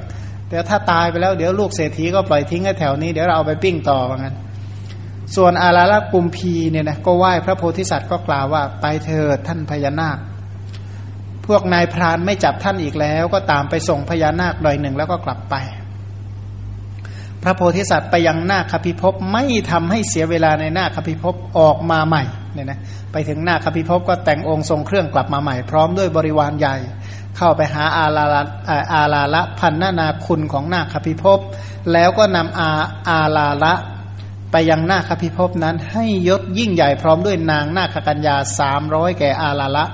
[0.48, 4.37] เดี๋ยวถ้าตายไปแล้วเดี๋ยวลูกเศรษฐีก็ปล่อยทิ้งให้แถวนี้เดี๋ยวเราเอาไปปิ้งต่อว่างั้น
[5.37, 10.18] ส่วนอาราลกุมพีเนี่ยนะก็ไหว้พระโพธิสัตว์ก็กล่าวว่าไปเถิดท่านพญานาค
[11.46, 15.54] พวกนายพรานไม่จับท่านอีกแล้ว ก็ตามไปส่งพญานาคหน่อยหนึ่งแล้วก็กลับไป
[17.42, 22.22] พระโพธิสัตว์ไปยังหน้าคพิภพไม่ทำให้เสียเวลาในหน้าคพิภพออกมาใหม่
[22.53, 22.81] เนี่ยนะ
[23.12, 26.77] ไปถึงหน้าคพิภพก็แต่งองค์ทรงเครื่องกลับมาใหม่ พร้อมด้วยบริวารใหญ่
[27.37, 28.42] เข้าไปหาอาลาละ
[28.92, 31.38] อาลาละพันนานาคุณของหน้าคพิภพ
[31.92, 32.70] แล้วก็นำอา
[33.09, 33.74] อาลาละ
[34.53, 39.85] ไปยังหน้าคพิภพนั้นให้ยศยิ่งใหญ่พร้อมด้วยนางนาคกัญญาสามร้อยแก่อาลาละ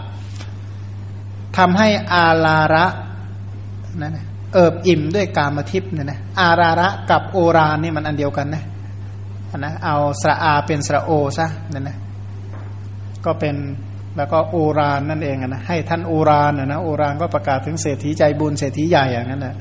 [1.56, 2.86] ทำให้อาลาระ
[4.00, 4.18] นั่น
[4.54, 8.64] เอิบอิ่มด้วยกามทิพย์เนี่ยนะอาราระกับโอรานนี่มันอันเดียวกันนะ
[9.58, 11.98] นะเอาสระอาเป็นสระโอซะเนั่นนะ
[13.24, 13.56] ก็เป็น
[14.16, 19.56] แล้วก็โอรานนั่นเองนะให้ท่านโอรานนะนะโอรานก็ประกาศถึงเศรษฐีใจบุญเศรษฐีใหญ่อย่างนั้นนะ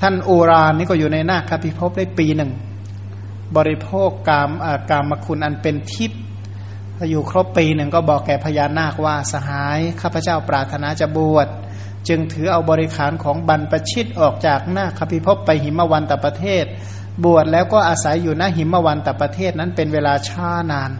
[0.00, 2.50] ท่านโอรานนี่ก็อยู่ในนาคพิภพได้ปีหนึ่ง
[3.56, 4.50] บริโภคกาม
[4.90, 6.20] กามคุณอันเป็นทิพย์
[7.10, 11.48] อยู่ครบปีหนึ่งก็บอกแก่พญานาคว่าสหายข้าพเจ้าปรารถนาจะบวช
[12.08, 16.64] จึงถือเอาบริขารของบรรพชิตออกจากหน้าคพิภพไปหิมวันตประเทศ
[17.24, 20.92] บวชแล้วก็อาศัยอยู่หน้าหิมวันตประเทศนั้นเป็นเวลาช้านาน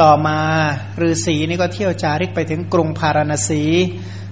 [0.00, 0.38] ต่อมา
[1.02, 3.62] ฤาษีนี่ก็เที่ยวจาริกไปถึงกรุงพาราณสี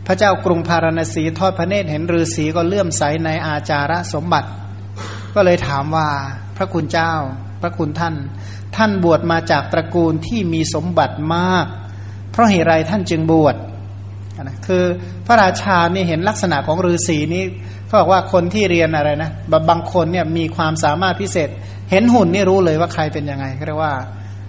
[0.06, 4.48] พระเจ้ากรุงพาราณสีทอดพระเนตรเห็นฤาษีก็เลื่อมใสในอาจาระสมบัติ
[5.34, 6.08] ก็เลยถามว่า
[6.56, 7.12] พระคุณเจ้า
[7.60, 8.14] พระคุณท่าน
[8.76, 11.66] ท่านบวชมาจากตระกูลที่มีสมบัติมาก
[12.30, 13.56] เพราะเหตุไรท่านจึงบวช
[14.42, 14.84] นะคือ
[15.26, 17.42] พระราชานี่เห็นลักษณะของฤาษีนี้
[17.86, 19.30] เขาบอกว่าคนที่เรียนอะไรนะ
[19.70, 21.48] บางคนเนี่ยมีความสามารถพิเศษ
[21.90, 23.94] เห็นหุ่นนี่รู้เลยว่าใครเป็นยังไงเขาเรียกว่า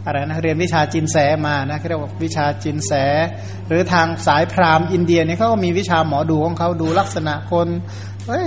[0.06, 1.18] อะไรนะเรียนวิชาจินแส
[1.48, 2.92] มานะเขาเรียกว่าวิชาจินแส
[3.68, 7.68] หรือทางสายพราหมณ์อินเดียเนี่ยเขาก็มีวิชาหมอดูของเขาดูลักษณะคน
[8.28, 8.46] เอ้ย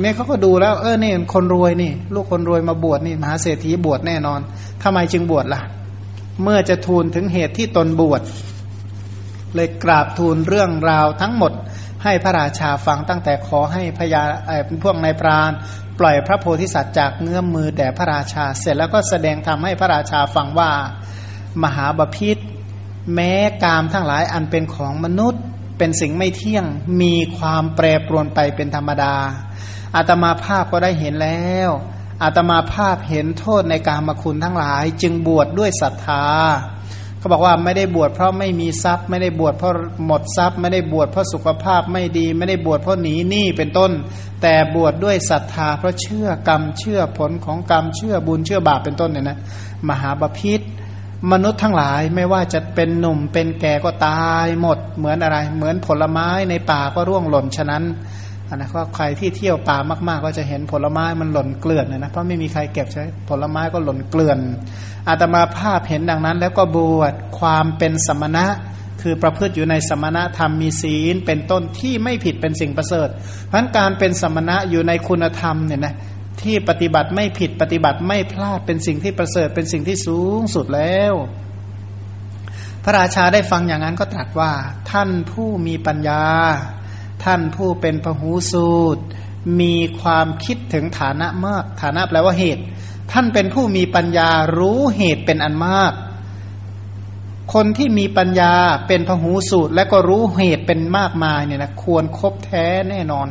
[0.00, 4.40] เนี่ยเขาก็ดูแล้ว เออนี่คนรวยนี่ ลูกคนรวยมาบวชนี่มหาเศรษฐีบวชแน่นอน
[4.82, 5.60] ทำไมจึงบวชล่ะ
[6.42, 8.20] เมื่อจะทูลถึงเหตุที่ตนบวช
[9.56, 11.52] เลยกราบทูลเรื่องราวทั้งหมด
[12.04, 14.22] ให้พระราชาฟังตั้งแต่ขอให้พญา
[14.66, 15.52] เป็นพวกนายพราน
[16.00, 20.70] ปล่อยพระโพธิสัตว์จากเงื้อมมือแด่พระราชา เสร็จแล้วก็แสดงทำให้พระราชาฟังว่า
[21.62, 22.38] มหาบาพิษ
[23.14, 25.42] แม้กามทั้งหลายอันเป็นของมนุษย์
[25.78, 26.64] เป็นสิ่งไม่เที่ยง
[27.00, 29.14] มีความแปรปรวนไปเป็นธรรมดา
[29.96, 31.70] อาตมาภาพก็ได้เห็นแล้ว
[32.22, 36.24] อาตมาภาพเห็นโทษในการมคุณทั้งหลาย จึงบวชดด้วยศรัทธา
[37.26, 39.72] ก็ก็บอกว่าไม่ได้บวชเพราะไม่มีทรัพย์ ไม่ได้บวชเพราะ
[40.06, 43.90] หมดทรัพย์ ไม่ได้บวชเพราะสุขภาพไม่ดี ไม่ได้บวชเพราะหนีหนี้เป็นต้น
[44.42, 49.38] แต่บวชดด้วยศรัทธา เพราะเชื่อกรรมเชื่อผลของกรรมเชื่อบุญเชื่อบาปเป็นต้นเนี่ยนะ
[49.88, 50.60] มหาบาพิษ
[51.32, 57.84] มนุษย์ทั้งหลายไม่ว่าจะเป็นหนุ่มเป็นแก่ก็ตายหมดเหมือนอะไร เหมือนผลไม้ในป่าก็ร่วงหล่นฉะนั้น
[58.54, 59.78] นนะก็ใครที่เที่ยวป่า
[60.08, 64.38] มาก ๆ ก็จะเห็นผลไม้มันหล่นเกลื่อนนะเพราะไม่มีใครเก็บใช่ผลไม้ก็หล่นเกลื่อน
[65.08, 68.46] อาตมาภาพเห็นดังนั้น แล้วก็บวชความเป็นสมณะ
[69.02, 73.08] คือประพฤติอยู่ในสมณะธรรมมีศีล เป็นต้นที่ไม่ผิดเป็นสิ่งประเสริฐ
[73.46, 75.94] เพราะการเป็นสมณะอยู่ในคุณธรรมเนี่ยนะ
[76.42, 81.14] ที่ปฏิบัติไม่ผิดปฏิบัติไม่พลาดเป็นสิ่งที่ประเสริฐเป็นสิ่งที่สูงสุดแล้ว
[82.84, 84.52] พระราชาได้ฟังอย่างนั้นก็ตรัสว่า
[84.90, 86.22] ท่านผู้มีปัญญา
[87.24, 89.02] ท่านผู้เป็นพหูสูตร
[89.60, 92.62] มีความคิดถึงฐานะมาก ฐานะแปลว่าเหตุ
[93.12, 95.92] ท่านเป็นผู้มีปัญญารู้เหตุเป็นอันมาก
[97.54, 98.54] คนที่มีปัญญา
[98.86, 103.28] เป็นพหูสูตร และก็รู้เหตุเป็นมากมายเนี่ยนะควรครบแท้แน่นอน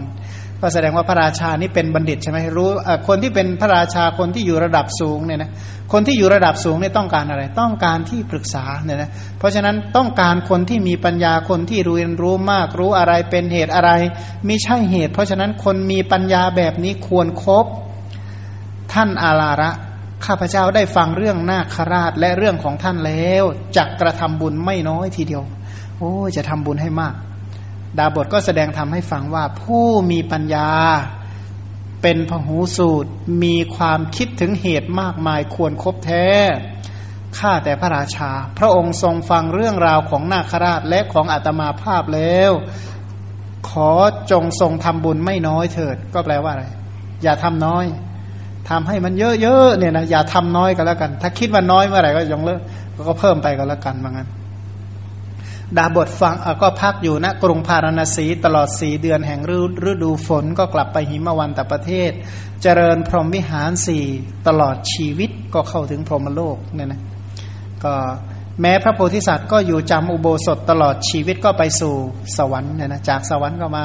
[0.66, 2.70] ก็แสดงว่าพระราชานี่เป็นบัณฑิตใช่ไหมรู้
[3.08, 5.52] คนที่เป็นพระราชาคนที่อยู่ระดับสูงเนี่ยนะ
[5.92, 13.92] คนที่อยู่ระดับสูงเนี่ยต้องการอะไร ต้องการที่ปรึกษาเนี่ยนะเพราะฉะนั้นต้องการคนที่มีปัญญาคนที่รู้เรียนรู้มากรู้อะไรเป็นเหตุอะไร
[14.46, 17.66] ไม่ใช่เหตุ เพราะฉะนั้นคนมีปัญญาแบบนี้ควรครบ
[18.94, 19.72] ท่านอาลาระ
[20.26, 23.44] ข้าพเจ้าได้ฟังเรื่องนาคราชและเรื่องของท่านแล้ว
[23.78, 25.44] จักกระทำบุญไม่น้อยทีเดียว
[25.98, 27.14] โอ้จะทำบุญให้มาก
[27.98, 30.70] ดาบทก็แสดงทำให้ฟังว่าผู้มีปัญญา
[32.02, 33.12] เป็นพหูสูตร
[33.44, 36.28] มีความคิดถึงเหตุมากมายควรครบแท้
[37.38, 42.52] ข้าแต่พระราชา พระองค์ทรงฟังเรื่องราวของนาคราชและของอาตมาภาพแล้ว
[43.70, 43.92] ขอ
[44.32, 46.66] จงทรงทำบุญไม่น้อยเถิด ก็แปลว่าอะไร
[47.24, 47.86] อย่าทำน้อย
[48.70, 52.62] ทำให้มันเยอะๆเนี่ยนะอย่าทำน้อยก็แล้วกัน ถ้าคิดว่าน้อยเมื่อไหร่ก็ยงเลิก
[53.08, 54.30] ก็เพิ่มไปก็แล้วกันว่างั้น
[55.78, 59.40] ดาบทฟังก็พักอยู่ณกรุงพาราณสีตลอดสีเดือนแห่ง
[59.90, 62.12] ฤดูฝนก็กลับไปหิมวันตประเทศ
[62.62, 64.04] เจริญพรหมวิหารสี่
[64.48, 67.02] ตลอดชีวิตก็เข้าถึงพรหมโลกเนี่ยนะ
[67.84, 67.94] ก็
[68.62, 71.94] แม้พระโพธิสัตว์ก็อยู่จำอุโบสถตลอดชีวิตก็ไปสู่
[72.38, 73.84] สวรรค์เนี่ยนะจากสวรรค์ก็มา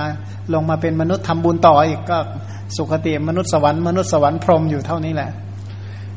[0.54, 2.18] ลงมาเป็นมนุษย์ทำบุญต่ออีกก็
[2.76, 5.30] สุคติมนุษย์สวรรค์มนุษย์สวรรค์พรหมอยู่เท่านี้แหละ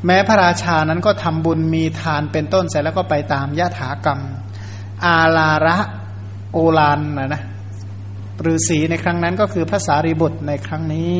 [0.06, 4.20] แม้พระราชานั้นก็ทำบุญมีทานเป็นต้นเสร็จแล้วก็ไปตามยถากรรม
[5.04, 5.76] อาลาระ
[6.52, 7.42] โอลานนะนะ
[8.46, 11.18] ฤาษีในครั้งนั้นก็คือพระสารีบุตรในครั้งนี้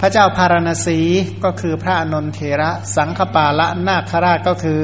[0.00, 0.98] พระเจ้าพารณสี
[1.44, 4.80] ก็คือพระอนนเทระ สังฆปาละนาคราชก็คือ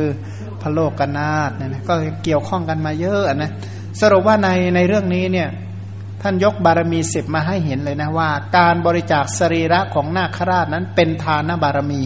[0.60, 1.94] พระโลกนาถเนี่ยนะก็
[2.24, 3.50] เกี่ยวข้องกันมาเยอะนะ
[4.00, 5.48] สรุปว่าในในเรื่องนี้เนี่ย
[6.22, 12.02] ท่านยกบารมีสิบมาให้เห็นเลยนะว่า การบริจาคสรีระของนาคราชนั้นเป็นทานบารมี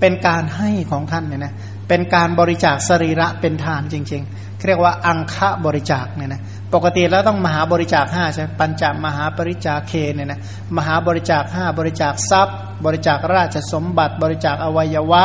[0.00, 1.54] เป็นการให้ของท่านเนี่ยนะ
[1.90, 6.42] เป็นการบริจาคสรีระเป็นทานจริงๆ เรียกว่าอังคะบริจาคเนี่ยนะ
[6.74, 10.40] ปกติแล้วต้องมหาบริจาคห้าใช่ปัญจมหาบริจาคเคเนี่ยนะ
[10.76, 15.24] มหาบริจาคห้าบริจาคทรัพย์ บริจาคราชสมบัติ บริจาคอวัยวะ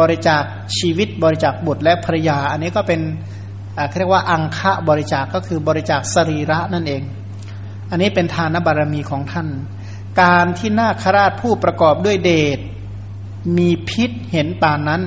[0.00, 0.42] บริจาค
[0.78, 3.00] ชีวิต บริจาคบุตรและภรยา อันนี้ก็เป็น
[3.98, 7.02] เรียกว่าอังคะบริจาคก็คือบริจาคสรีระนั่นเอง
[7.90, 9.48] อันนี้เป็นทานบารมีของท่าน
[10.22, 12.58] การที่นาคราชผู้ประกอบด้วยเดช
[13.56, 15.02] มีพิษเห็นปานนั้น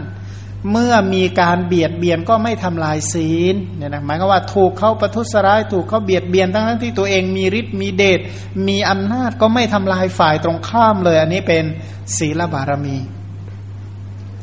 [0.72, 8.20] เมื่อมีการเบียดเบียนก็ไม่ทำลายศีลเนี่ยนะหมายก็ว่าถูกเขาประทุษร้ายถูกเขาเบียดเบียนทั้งทั้งที่ตัวเองมีฤทธิ์มีเดช
[8.68, 11.64] มีอำนาจก็ไม่ทำลายฝ่ายตรงข้ามเลย อันนี้เป็น
[12.18, 12.98] ศีลบารมี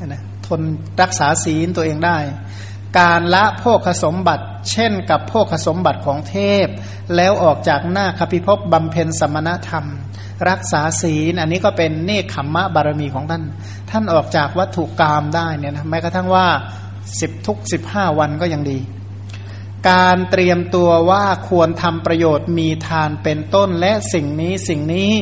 [0.07, 0.61] นะทน
[1.01, 2.19] รักษาศีลตัวเองได้
[2.99, 6.67] การละโภคสมบัติ เช่นกับโภคสมบัติของเทพ
[7.17, 9.87] แล้วออกจากหน้าคพิภพบำเพ็ญสมณธรรม
[10.49, 13.43] รักษาศีลอันนี้ก็เป็นเนคขมมะบารมีของท่าน
[13.91, 16.47] ท่านออกจากวัตถุกรรมได้เนี่ยนะแม้กระทั่งว่า
[17.21, 18.79] สิบทุกสิบห้าวันก็ยังดี
[19.91, 25.13] การเตรียมตัวว่าควรทำประโยชน์มีทานเป็นต้นและสิ่งนี้สิ่งนี้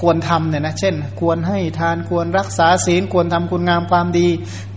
[0.00, 4.28] ควรทำเนี่ยนะเช่น ควรให้ทานควรรักษาศีลควรทำคุณงามความดี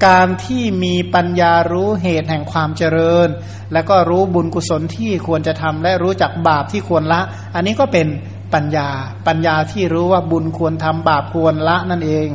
[0.08, 3.28] การที่มีปัญญารู้เหตุแห่งความเจริญ
[3.74, 7.22] แล้วก็รู้บุญกุศลที่ควรจะทำและรู้จักบาปที่ควรละ
[7.56, 8.08] อันนี้ก็เป็น
[8.54, 8.90] ปัญญา
[9.28, 12.28] ปัญญาที่รู้ว่าบุญควรทำบาปควรละนั่นเอง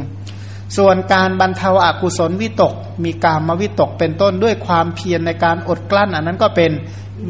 [0.77, 2.75] ส่วนการบรรเทาอากุศลวิตก
[3.05, 6.71] มีการมาวิตกเป็นต้นด้วยความเพียรในการอดกลั้น อันนั้นก็เป็น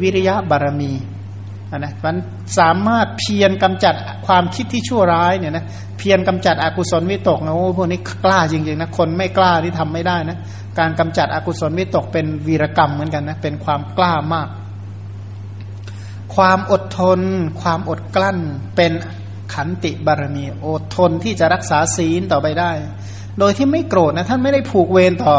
[0.01, 0.93] วิริยะบารมี
[1.71, 2.15] นนะมัน
[2.59, 3.95] สามารถเพียรกำจัด
[4.27, 5.65] ความคิดที่ชั่วร้ายเนี่ยนะ
[5.97, 10.37] เพียรกำจัดอกุศลวิตกนะโอ้พวกนี้กล้าจริงๆนะคนไม่กล้าที่ทำไม่ได้นะ
[10.79, 14.47] การกำจัดอกุศลวิตกเป็นวีรกรรมเหมือนกันนะเป็นความกล้ามาก
[16.35, 17.19] ความอดทน
[17.61, 18.37] ความอดกลั้น
[18.75, 18.91] เป็น
[19.53, 22.71] ขันติบารมี อดทนที่จะรักษาศีลต่อไปได้
[23.39, 25.37] โดยที่ไม่โกรธนะท่านไม่ได้ผูกเวรต่อ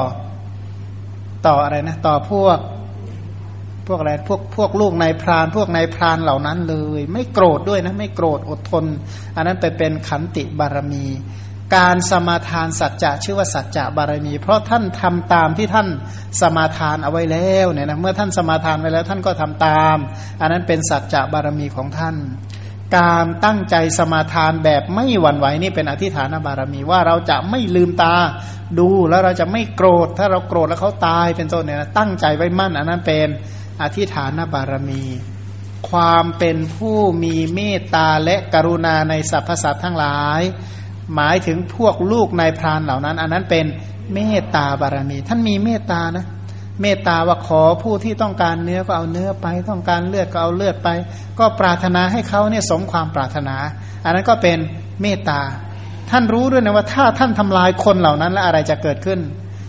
[1.47, 2.59] ต่ออะไรนะ ต่อพวก
[3.87, 8.85] พวกอะไรพวกพวกลูกนายพราน พวกนายพรานเหล่านั้นเลย ไม่โกรธด้วยนะ ไม่โกรธอดทน
[9.37, 11.05] อันนั้นไปเป็นขันติบารมี
[11.75, 15.89] การสมาทานสัจจะชื่อว่าสัจจะบารมี เพราะท่านทำตามที่ท่าน
[16.41, 19.97] สมาทานเอาไว้แล้วเนี่ยนะเมื่อท่านสมาทานไว้แล้วท่านก็ทำตาม
[20.41, 22.17] อันนั้นเป็นสัจจะบารมีของท่าน
[22.99, 28.15] การตั้งใจสมาทานแบบไม่หวั่นไหวนี่เป็นอธิฐานบารมีว่าเราจะไม่ลืมตา
[28.79, 33.29] ดูแล้วเราจะไม่โกรธ ถ้าเราโกรธแล้วเขาตายเป็นต้นเนี่ยนะตั้งใจไว้มั่น อันนั้นเป็น
[33.83, 35.05] อธิฐานบารมี
[35.91, 40.43] ความเป็นผู้มีเมตตาและกรุณาในสรรพสัตว์ทั้งหลาย
[41.15, 43.67] หมายถึงพวกลูกนายพรานเหล่านั้น อันนั้นเป็น
[44.15, 46.27] เมตตาบารมี ท่านมีเมตตานะ
[46.83, 50.89] เมตตาว่าขอผู้ที่ต้องการเนื้อก็เอาเนื้อไป ต้องการเลือดก็เอาเลือดไป
[51.39, 53.57] ก็ปรารถนาให้เขาเนี่ยสมความปรารถนา
[54.05, 54.59] อันนั้นก็เป็น
[55.03, 55.41] เมตตา
[56.11, 59.21] ท่านรู้ด้วยนะว่าถ้าท่านทำลายคนเหล่านั้นแล้วอะไรจะเกิดขึ้น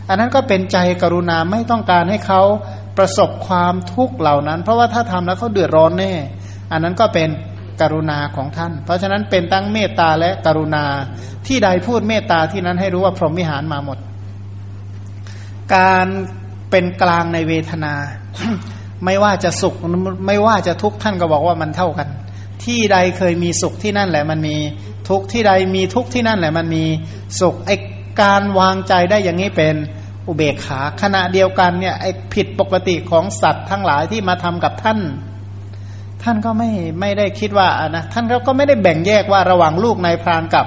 [0.09, 2.41] อันนั้นก็เป็นใจกรุณาไม่ต้องการให้เขา
[2.97, 6.13] ประสบความทุกข์เหล่านั้น เพราะว่าถ้าทำแล้วเขาเดือดร้อนแน่
[6.71, 7.29] อันนั้นก็เป็น
[7.81, 10.85] กรุณาของท่าน เพราะฉะนั้นเป็นตั้งเมตตาและกรุณา
[11.47, 13.97] ที่ใดพูดเมตตาที่นั้นให้รู้ว่าพรหมิหารมาหมด
[15.75, 16.07] การ
[16.71, 17.93] เป็นกลางในเวทนา
[19.05, 19.75] ไม่ว่าจะสุข
[20.27, 22.07] ไม่ว่าจะทุกข์ท่านก็บอกว่ามันเท่ากัน
[22.63, 24.55] ที่ใดเคยมีสุขที่นั่นแหละมันมี
[25.09, 26.85] ทุกข์ที่ใดมีทุกข์ที่นั่นแหละมันมี
[27.39, 27.71] สุขไอ
[28.21, 29.75] การวางใจได้อย่างนี้เป็น
[30.27, 34.99] อุเบกขาขณะเดียวกันเนี่ยไอผิดปกติของสัตว์ทั้งหลายที่มาทำกับท่าน
[36.23, 40.65] ท่านก็ไม่ไม่ได้คิดว่านะท่านก็ไม่ได้แบ่งแยกว่าระหว่างลูกนายพรานกับ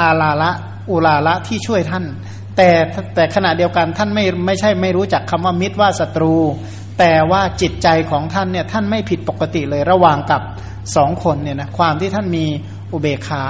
[0.00, 0.50] อาลาละ
[0.90, 2.04] อุลาละที่ช่วยท่าน
[2.56, 2.68] แต่
[3.14, 6.34] แต่ขณะเดียวกันท่านไม่ไม่ใช่ไม่รู้จักคำว่ามิตรว่าศัตรู
[6.98, 10.42] แต่ว่าจิตใจของท่านเนี่ยท่านไม่ผิดปกติเลยระหว่างกับ
[10.96, 12.44] สองคนเนี่ยนะความที่ท่านมี
[12.94, 13.44] อุเบกขา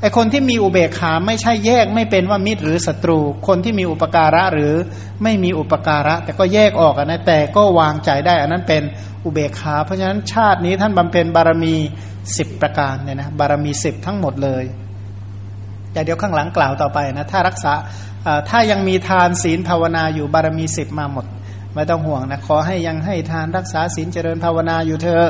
[0.00, 4.74] ไอคนที่มีอุเบกขาไม่ใช่แยกไม่เป็นว่ามิตรหรือศัตรู คนที่มีอุปการะหรือ
[5.22, 8.82] ไม่มีอุปการะ แต่ก็แยกออกนะแต่ก็วางใจได้ อันนั้นเป็น
[9.24, 11.74] อุเบกขา เพราะฉะนั้นชาตินี้ท่านบำเพ็ญบารมี
[12.36, 14.64] สิบประการเนี่ยนะบารมีสิบทั้งหมดเลย
[15.92, 17.72] แต่เดี๋ยวข้างหลังกล่าวต่อไปนะถ้ารักษา
[18.50, 21.26] ถ้ายังมีทานศีลภาวนาอยู่บารมีสิบมาหมด
[21.74, 25.22] ไม่ต้องห่วงนะขอให้ยังให้ทานรักษาศีลเจริญภาวนาอยู่เธอ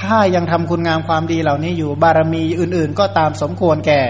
[0.00, 4.00] ถ้ายังทำคุณงามความดีเหล่านี้อยู่บารมีอื่น ๆ ก็ตามสมควรแก่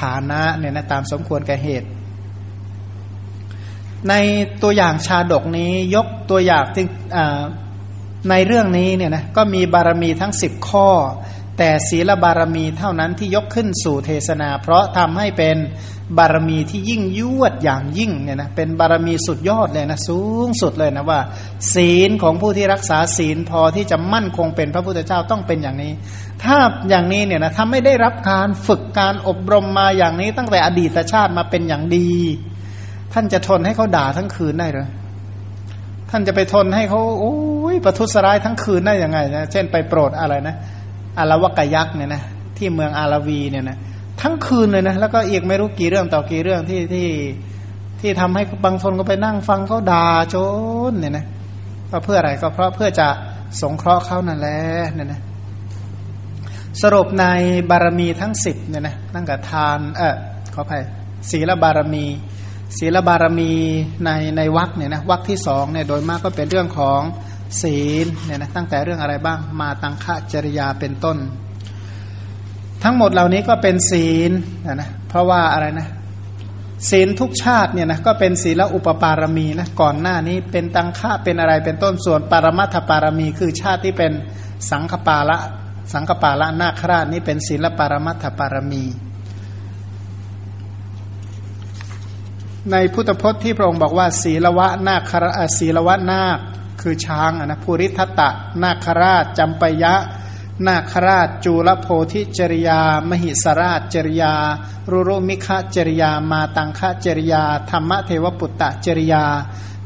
[0.00, 1.88] ฐานะเนี่ยนะตามสมควรแก่เหตุ
[4.08, 4.14] ใน
[4.62, 6.84] ตัวอย่างชาดกนี้ยกตัวอย่างที่
[8.30, 10.88] ในเรื่องนี้เนี่ยนะก็มีบารมีทั้งสิบข้อ
[11.62, 15.56] แต่ศีลบารมีเท่านั้นที่ยกขึ้นสู่เทศนา เพราะทำให้เป็น
[16.18, 21.20] บารมีที่ยิ่งยวดอย่างยิ่งเนี่ยนะเป็นบารมีสุดยอดเลยนะสูงสุดเลยนะว่า
[21.74, 25.92] ศีลของผู้ที่รักษาศีลพอที่จะมั่นคงเป็นพระพุทธเจ้าต้องเป็นอย่างนี้
[26.42, 26.56] ถ้า
[26.88, 32.10] อย่างนี้เนี่ยนะถ้าไม่ได้รับการฝึกการอบรมมาอย่างนี้ ตั้งแต่อดีตชาติมาเป็นอย่างดี
[33.12, 34.88] ท่านจะทนให้เขาด่าทั้งคืนได้หรือ
[36.10, 37.36] ท่านจะไปทนให้เขาโอ้
[37.74, 40.56] ยประทุษร้ายทั้งคืนได้ยังไงนะเช่นไปโปรดอะไรนะ
[41.18, 42.22] อารวกยักษ์เนี่ยนะ
[42.56, 43.78] ที่เมืองอาราวีเนี่ยนะ
[44.20, 47.08] ทั้งคืนเลยนะแล้วก็อีกไม่รู้กี่เรื่องต่อกี่เรื่องที่ที่
[48.00, 50.36] ที่ทำให้บางคนก็ไปนั่งฟังเขาด่าโจ
[50.90, 51.24] นเนี่ยนะ
[51.90, 53.08] ก็เพื่ออะไรก็เพราะเพื่อจะ
[53.60, 54.58] สงเคราะห์เขานั่นแหละ
[54.94, 55.20] เนี่ยนะ
[56.82, 57.26] สรุปใน
[57.70, 60.16] บารมีทั้งสิบเนี่ยนะตั้งแต่ทานเออ
[60.54, 60.82] ขออภัย
[61.30, 62.04] ศีลบารมี
[62.78, 63.52] ศีลบารมี
[64.04, 67.00] ในในวักเนี่ยนะวักที่สองเนี่ยโดยมากก็เป็นเรื่องของ
[67.62, 71.18] ศีลเนี่ยนะตั้งแต่เรื่องอะไรบ้างมาตังคะจริยาเป็นต้น
[72.82, 74.30] ทั้งหมดเหล่านี้ก็เป็นศีล
[74.66, 75.88] นะนะเพราะว่าอะไรนะ
[76.90, 84.12] ศีลทุกชาติเนี่ยนะก็เป็นศีลอุปปารมีนะก่อนหน้านี้เป็นตังค่าเป็นอะไรเป็นต้นส่วนปรมัตถปารมี คือชาติที่เป็น
[84.70, 85.38] สังฆปาละ
[85.92, 88.84] สังฆปาละนาคราชนี่เป็นศีลปรมัตถปารมี
[92.72, 96.38] ในพุทธพจน์ที่พระองค์บอกว่า ศีลวะนาคราศีลวะนาค
[96.80, 98.28] คือช้างนะภูริทัตตะ
[98.62, 99.94] นาคราชจำปยะ
[100.66, 104.34] นาคราชจูลโพธิจริยา มหิสราชจริยา
[104.90, 109.24] รุรุมิคะจริยา มาตังคะจริยา ธรรมเทวปุตตะจริยา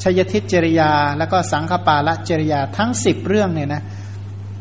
[0.03, 3.83] ชยทิจริยา แล้วก็สังฆปาละจริยาทั้งสิบเรื่องเนี่ยนะ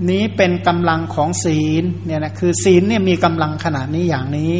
[0.10, 4.56] นี้เป็นกำลังของศีลเนี่ยนะคือศีลเนี่ยมีกำลังขนาดนี้อย่างนี้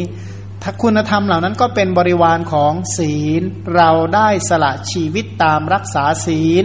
[0.62, 3.42] ถ้าคุณธรรมเหล่านั้นก็เป็นบริวารของศีล
[3.76, 6.64] เราได้สละชีวิตตามรักษาศีล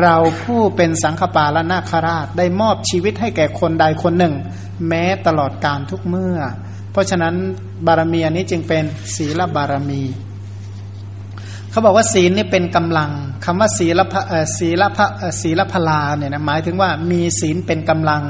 [0.00, 4.34] เราผู้เป็นสังฆปาละนาคราชได้มอบชีวิตให้แก่คนใดคนหนึ่ง
[4.88, 6.38] แม้ตลอดการทุกเมื่อ
[6.92, 7.34] เพราะฉะนั้น
[7.86, 8.84] บารมีอันนี้จึงเป็น
[9.16, 10.02] ศีลบารมี
[11.70, 13.10] เขาบอกว่าศีลนี่เป็นกำลัง
[13.44, 14.14] คำว่าศีลพ
[14.58, 15.06] ศีลพะ
[15.42, 18.22] ศีลพลาเนี่ยนะหมายถึงว่ามีศีลเป็นกำลัง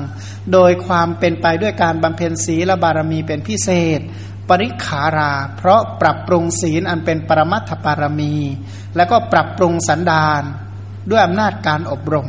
[0.53, 4.01] โดยความเป็นไปด้วยการบำเพ็ญศีลบารมีเป็นพิเศษ
[4.49, 8.35] ปริขารา เพราะปรับปรุงศีลอันเป็นปรมัตถปารมี
[8.97, 10.43] แล้วก็ปรับปรุงสันดาน
[11.11, 12.29] ด้วยอำนาจการอบรม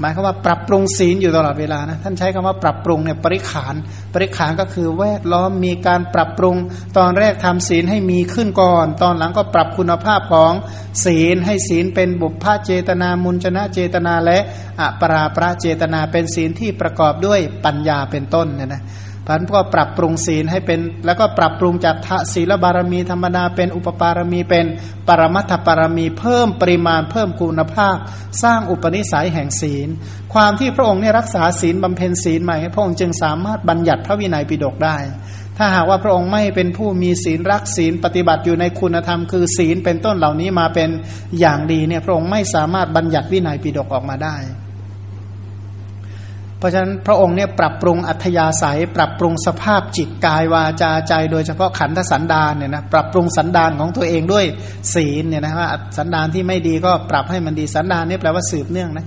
[0.00, 3.74] หมายความว่าปรับปรุงศีลอยู่ตลอดเวลานะท่านใช้คำว่าปรับปรุงเนี่ยปริขาน
[4.14, 6.56] ปริขานก็คือแวดล้อมมีการปรับปรุง
[6.98, 10.52] ตอนแรกทำศีลให้มีขึ้นก่อน ตอนหลังก็ปรับคุณภาพของ
[11.04, 14.38] ศีลให้ศีลเป็นบุพพเจตนามุญชนะเจตนาและ
[14.80, 18.82] อปราประเจตนาเป็นศีลที่ประกอบด้วยปัญญาเป็นต้นเนี่ยนะ
[19.26, 21.96] พันก็ปรับปรุงศีลให้เป็น แล้วก็ปรับปรุงจาก
[22.32, 24.66] ศีลบารมีธรรมดาเป็นอุปปารมีเป็น
[25.08, 27.96] ปรมัตถปารมีเพิ่มปริมาณเพิ่มคุณภาพ
[28.42, 29.88] สร้างอุปนิสัยแห่งศีล
[30.34, 34.96] ความที่พระองค์เนี่ยรักษาศีลบำเพ็ญศีลใหม่พระองค์จึงสามารถบัญญัติพระวินัยปิฎกได้
[35.58, 40.90] ถ้าหากว่าพระองค์ไม่เป็นผู้มีศีลรักศีลปฏิบัติอยู่ในคุณธรรม คือศีลเป็นต้นเหล่านี้มาเป็น
[41.40, 44.36] อย่างดีเนี่ยพระองค์ไม่สามารถบัญญัติวินัยปิฎกออกมาได้
[46.60, 54.44] เพราะฉะนั้นพระองค์เนี่ยปรับปรุงอัธยาศัย ปรับปรุงสภาพจิตกายวาจาใจ โดยเฉพาะขันธสันดานเนี่ยนะปรับปรุงสันดานของตัวเองด้วย
[54.94, 59.06] ศีลเนี่ยนะว่าสันดานที่ไม่ดีก็ปรับให้มันดีสันดานนี่แปลว่าสืบเนื่องนะ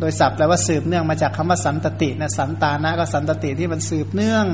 [0.00, 4.46] โดยศัพท์แปลว่าสืบเนื่องมาจากคำว่าสันตตินะสันตานะก็สันตติที่มันสืบเนื่อง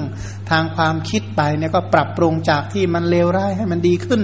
[0.51, 4.23] ทางความคิดไปเนี่ยก็ปรับปรุงจากที่มันเลวร้ายให้มันดีขึ้น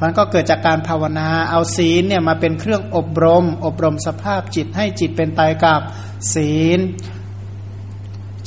[0.00, 5.80] มันก็เกิดจากการภาวนาเอาศีลเนี่ยมาเป็นเครื่องอบรม อบรมสภาพจิตให้จิตเป็นไปกับ
[6.34, 6.80] ศีล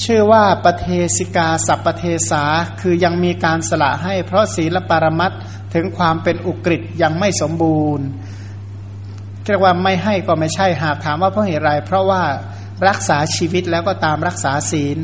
[0.04, 0.88] ชื่อว่าปเท
[1.18, 2.43] สิกาสัพปเทสา
[2.82, 5.32] คือยังมีการสละให้ เพราะศีลปรมัต
[5.74, 8.06] ถึงความเป็นอุกฤษยังไม่สมบูรณ์
[9.45, 12.24] เรียกว่าไม่ให้ก็ไม่ใช่หากถามว่าเพราะเหตุไรเพราะว่า
[12.88, 14.97] รักษาชีวิตแล้วก็ตามรักษาศีล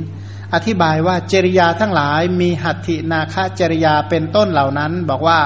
[0.54, 5.40] อธิบายว่าจริยาทั้งหลายมีหัตถินาคจริยาเป็นต้นเหล่านั้น บอกว่า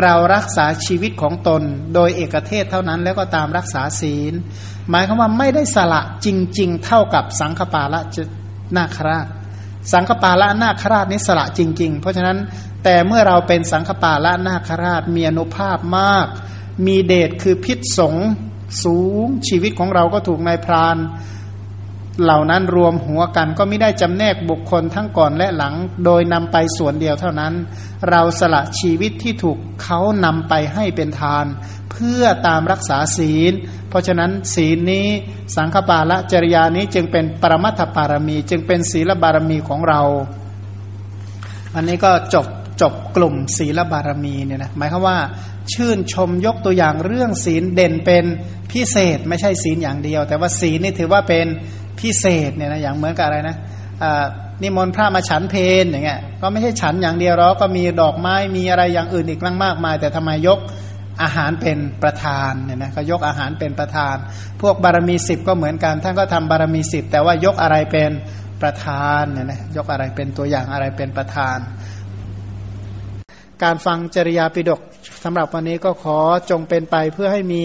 [0.00, 1.62] เรารักษาชีวิตของตน
[1.94, 4.32] โดยเอกเทศเท่านั้นแล้วก็ตามรักษาศีล
[4.90, 6.28] หมายความว่าไม่ได้สละจ
[6.58, 8.00] ริง ๆ เท่ากับสังฆปาละ
[8.76, 9.26] นาคราช
[9.92, 12.38] สังฆปาละนาคราชนิสละจริง ๆ เพราะฉะนั้น
[12.84, 16.26] แต่เมื่อเราเป็นสังฆปาละนาคราชมีอนุภาพมาก
[16.86, 18.14] มีเดชคือพิษสง
[18.84, 20.96] สูงชีวิตของเราก็ถูกนายพราน
[22.22, 27.52] เหล่านั้นรวมหัวกันก็ไม่ได้จำแนกบุคคลทั้งก่อนและหลัง โดยนำไปส่วนเดียวเท่านั้น
[28.10, 31.46] เราสละชีวิตที่ถูกเขานำไปให้เป็นทาน
[31.90, 33.52] เพื่อตามรักษาศีล
[33.88, 35.06] เพราะฉะนั้นศีลนี้
[35.56, 40.02] สังฆปาละจริยานี้จึงเป็นปรมัตถปารมี จึงเป็นศีลบารมีของเรา
[41.74, 42.46] อันนี้ก็จบ
[42.80, 45.18] จบกลุ่มศีลบารมีเนี่ยนะหมายความว่า
[45.72, 48.24] ชื่นชมยกตัวอย่างเรื่องศีลเด่นเป็น
[48.72, 51.46] พิเศษ ไม่ใช่ศีลอย่างเดียว แต่ว่าศีลนี่ถือว่าเป็น
[52.00, 53.56] พิเศษเนี่ยนะอย่างเหมือนกับอะไรนะ
[54.62, 60.58] นิมนต์พระมาฉันเพนอย่างเงี้ยก็ไม่ใช่ฉันอย่างเดียวหรอกก็มีดอกไม้มีอะไรอย่างอื่นอีกมากมาย แต่ทำไมยก
[61.22, 64.16] อาหารเป็นประธานเนี่ยนะก็ยกอาหารเป็นประธาน
[64.60, 68.10] พวกบารมีสิบก็เหมือนกัน ท่านก็ทำบารมีสิบแต่ว่ายกอะไรเป็น
[68.62, 71.58] ประธานเนี่ยนะยกอะไรเป็นตัวอย่างอะไรเป็นประธาน
[73.62, 74.80] การฟังจริยาปิดก
[75.24, 76.18] สำหรับวันนี้ก็ขอ
[76.50, 77.64] จงเป็นไปเพื่อให้มี